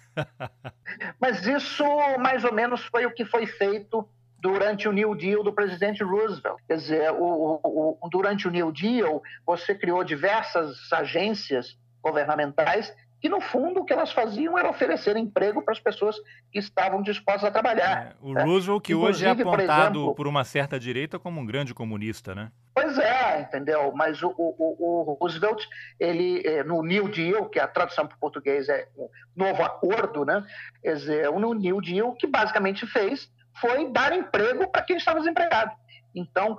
Mas 1.21 1.47
isso, 1.47 1.85
mais 2.19 2.43
ou 2.43 2.53
menos, 2.53 2.83
foi 2.87 3.05
o 3.05 3.13
que 3.13 3.23
foi 3.23 3.45
feito 3.45 4.05
durante 4.39 4.87
o 4.87 4.91
New 4.91 5.15
Deal 5.15 5.43
do 5.43 5.51
presidente 5.51 6.03
Roosevelt. 6.03 6.59
Quer 6.67 6.77
dizer, 6.77 7.11
o, 7.11 7.59
o, 7.63 7.97
o, 8.01 8.09
durante 8.09 8.47
o 8.47 8.51
New 8.51 8.71
Deal, 8.71 9.21
você 9.45 9.73
criou 9.73 10.03
diversas 10.03 10.91
agências 10.91 11.77
governamentais 12.01 12.93
que 13.19 13.27
no 13.27 13.41
fundo 13.41 13.81
o 13.81 13.85
que 13.85 13.91
elas 13.91 14.11
faziam 14.11 14.57
era 14.57 14.69
oferecer 14.69 15.17
emprego 15.17 15.61
para 15.63 15.71
as 15.71 15.79
pessoas 15.79 16.15
que 16.51 16.59
estavam 16.59 17.01
dispostas 17.01 17.45
a 17.45 17.51
trabalhar. 17.51 18.07
É, 18.07 18.15
o 18.21 18.33
né? 18.33 18.43
Roosevelt, 18.43 18.83
que 18.83 18.93
Inclusive, 18.93 19.27
hoje 19.31 19.39
é 19.39 19.41
apontado 19.41 19.57
por, 19.57 19.81
exemplo, 19.81 20.15
por, 20.15 20.27
uma 20.27 20.43
certa 20.43 20.79
direita 20.79 21.17
como 21.17 21.41
um 21.41 21.45
grande 21.45 21.73
comunista, 21.73 22.35
né? 22.35 22.51
Pois 22.75 22.95
é, 22.99 23.41
entendeu? 23.41 23.91
Mas 23.95 24.21
o, 24.21 24.31
o, 24.37 25.17
Roosevelt, 25.19 25.63
ele 25.99 26.43
é, 26.45 26.63
no 26.63 26.83
New 26.83 27.07
Deal, 27.07 27.49
que 27.49 27.59
a 27.59 27.67
tradução 27.67 28.05
para 28.05 28.15
o 28.15 28.19
português 28.19 28.69
é 28.69 28.87
um 28.95 29.09
novo 29.35 29.63
acordo, 29.63 30.23
né? 30.23 30.45
Quer 30.83 30.93
dizer, 30.93 31.29
o 31.29 31.39
New 31.55 31.81
Deal 31.81 32.13
que 32.13 32.27
basicamente 32.27 32.85
fez 32.85 33.31
foi 33.59 33.91
dar 33.91 34.13
emprego 34.13 34.67
para 34.69 34.81
quem 34.81 34.97
estava 34.97 35.19
desempregado. 35.19 35.71
Então, 36.15 36.57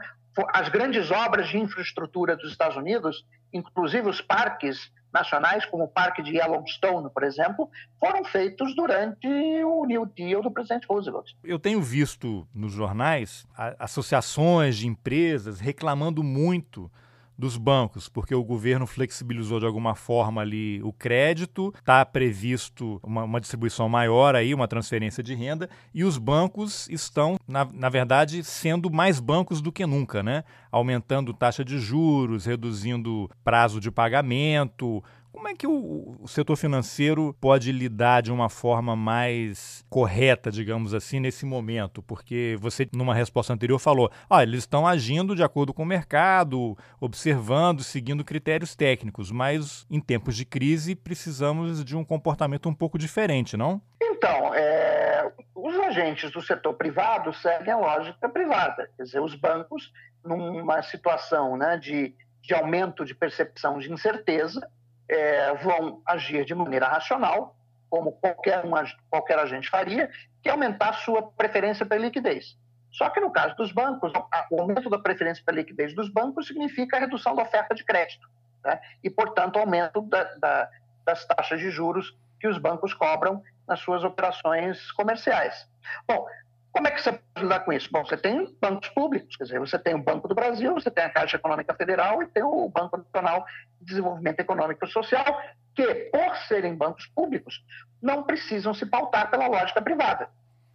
as 0.52 0.68
grandes 0.68 1.10
obras 1.10 1.48
de 1.48 1.58
infraestrutura 1.58 2.36
dos 2.36 2.50
Estados 2.50 2.76
Unidos, 2.76 3.24
inclusive 3.52 4.08
os 4.08 4.20
parques 4.20 4.92
nacionais, 5.12 5.64
como 5.64 5.84
o 5.84 5.88
Parque 5.88 6.22
de 6.22 6.36
Yellowstone, 6.36 7.08
por 7.10 7.22
exemplo, 7.22 7.68
foram 7.98 8.24
feitos 8.24 8.74
durante 8.76 9.26
o 9.64 9.84
New 9.86 10.06
Deal 10.06 10.42
do 10.42 10.50
presidente 10.50 10.86
Roosevelt. 10.86 11.32
Eu 11.42 11.58
tenho 11.58 11.80
visto 11.80 12.46
nos 12.54 12.72
jornais 12.72 13.46
associações 13.78 14.76
de 14.76 14.86
empresas 14.86 15.60
reclamando 15.60 16.22
muito 16.22 16.90
dos 17.38 17.56
bancos, 17.56 18.08
porque 18.08 18.34
o 18.34 18.42
governo 18.42 18.84
flexibilizou 18.84 19.60
de 19.60 19.66
alguma 19.66 19.94
forma 19.94 20.42
ali 20.42 20.82
o 20.82 20.92
crédito, 20.92 21.72
está 21.78 22.04
previsto 22.04 23.00
uma, 23.02 23.22
uma, 23.22 23.40
distribuição 23.40 23.88
maior 23.88 24.34
aí, 24.34 24.52
uma 24.52 24.66
transferência 24.66 25.22
de 25.22 25.34
renda, 25.34 25.70
e 25.94 26.02
os 26.02 26.18
bancos 26.18 26.88
estão, 26.88 27.36
na, 27.46 27.64
na 27.64 27.88
verdade, 27.88 28.42
sendo 28.42 28.90
mais 28.90 29.20
bancos 29.20 29.60
do 29.60 29.70
que 29.70 29.86
nunca, 29.86 30.20
né? 30.20 30.42
Aumentando 30.72 31.32
taxa 31.32 31.64
de 31.64 31.78
juros, 31.78 32.44
reduzindo 32.44 33.30
prazo 33.44 33.80
de 33.80 33.90
pagamento, 33.90 35.02
como 35.38 35.48
é 35.48 35.54
que 35.54 35.68
o, 35.68 36.16
o, 36.20 36.26
setor 36.26 36.56
financeiro 36.56 37.32
pode 37.40 37.70
lidar 37.70 38.22
de 38.22 38.32
uma 38.32 38.48
forma 38.48 38.96
mais 38.96 39.84
correta, 39.88 40.50
digamos 40.50 40.92
assim, 40.92 41.20
nesse 41.20 41.46
momento? 41.46 42.02
Porque 42.02 42.56
você, 42.58 42.88
numa 42.92 43.14
resposta 43.14 43.52
anterior, 43.52 43.78
falou: 43.78 44.10
ah, 44.28 44.42
eles 44.42 44.60
estão 44.60 44.84
agindo 44.84 45.36
de 45.36 45.44
acordo 45.44 45.72
com 45.72 45.84
o 45.84 45.86
mercado, 45.86 46.76
observando, 47.00 47.84
seguindo 47.84 48.24
critérios 48.24 48.74
técnicos, 48.74 49.30
mas 49.30 49.86
em 49.88 50.00
tempos 50.00 50.34
de 50.34 50.44
crise 50.44 50.96
precisamos 50.96 51.84
de 51.84 51.96
um 51.96 52.04
comportamento 52.04 52.68
um 52.68 52.74
pouco 52.74 52.98
diferente, 52.98 53.56
não? 53.56 53.80
Então, 54.02 54.52
é, 54.52 55.32
os 55.54 55.78
agentes 55.78 56.32
do 56.32 56.42
setor 56.42 56.74
privado 56.74 57.32
seguem 57.32 57.72
a 57.72 57.78
lógica 57.78 58.28
privada, 58.28 58.90
quer 58.96 59.04
dizer, 59.04 59.20
os 59.20 59.36
bancos, 59.36 59.92
numa 60.24 60.82
situação 60.82 61.56
né, 61.56 61.76
de, 61.76 62.12
de 62.42 62.54
aumento 62.54 63.04
de 63.04 63.14
percepção 63.14 63.78
de 63.78 63.92
incerteza, 63.92 64.68
é, 65.08 65.54
vão 65.54 66.02
agir 66.06 66.44
de 66.44 66.54
maneira 66.54 66.86
racional, 66.86 67.56
como 67.88 68.12
qualquer, 68.12 68.64
um, 68.64 68.72
qualquer 69.08 69.38
agente 69.38 69.70
faria, 69.70 70.10
que 70.42 70.48
é 70.48 70.52
aumentar 70.52 70.92
sua 70.94 71.30
preferência 71.32 71.86
pela 71.86 72.02
liquidez. 72.02 72.56
Só 72.90 73.08
que 73.10 73.20
no 73.20 73.30
caso 73.30 73.54
dos 73.56 73.72
bancos, 73.72 74.12
o 74.50 74.60
aumento 74.60 74.88
da 74.90 74.98
preferência 74.98 75.42
pela 75.44 75.58
liquidez 75.58 75.94
dos 75.94 76.08
bancos 76.10 76.46
significa 76.46 76.96
a 76.96 77.00
redução 77.00 77.34
da 77.34 77.42
oferta 77.42 77.74
de 77.74 77.84
crédito 77.84 78.28
né? 78.64 78.80
e, 79.02 79.10
portanto, 79.10 79.58
aumento 79.58 80.02
da, 80.02 80.24
da, 80.34 80.70
das 81.04 81.24
taxas 81.26 81.60
de 81.60 81.70
juros 81.70 82.16
que 82.40 82.48
os 82.48 82.58
bancos 82.58 82.94
cobram 82.94 83.42
nas 83.66 83.80
suas 83.80 84.04
operações 84.04 84.90
comerciais. 84.92 85.68
Bom, 86.06 86.26
como 86.72 86.86
é 86.86 86.90
que 86.90 87.02
você 87.02 87.12
pode 87.12 87.42
lidar 87.42 87.60
com 87.60 87.72
isso? 87.72 87.88
Bom, 87.90 88.04
você 88.04 88.16
tem 88.16 88.54
bancos 88.60 88.88
públicos, 88.90 89.36
quer 89.36 89.44
dizer, 89.44 89.60
você 89.60 89.78
tem 89.78 89.94
o 89.94 90.02
Banco 90.02 90.28
do 90.28 90.34
Brasil, 90.34 90.74
você 90.74 90.90
tem 90.90 91.04
a 91.04 91.10
Caixa 91.10 91.36
Econômica 91.36 91.74
Federal 91.74 92.22
e 92.22 92.26
tem 92.26 92.42
o 92.42 92.68
Banco 92.68 92.96
Nacional 92.98 93.44
de 93.80 93.86
Desenvolvimento 93.86 94.40
Econômico 94.40 94.84
e 94.84 94.90
Social, 94.90 95.40
que, 95.74 95.86
por 96.12 96.36
serem 96.48 96.74
bancos 96.74 97.06
públicos, 97.06 97.64
não 98.02 98.22
precisam 98.22 98.74
se 98.74 98.86
pautar 98.86 99.30
pela 99.30 99.46
lógica 99.46 99.80
privada. 99.80 100.28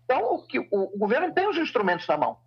Então, 0.04 0.34
o, 0.34 0.46
que, 0.46 0.60
o, 0.60 0.68
o 0.72 0.98
governo 0.98 1.34
tem 1.34 1.48
os 1.48 1.58
instrumentos 1.58 2.08
na 2.08 2.18
mão. 2.18 2.38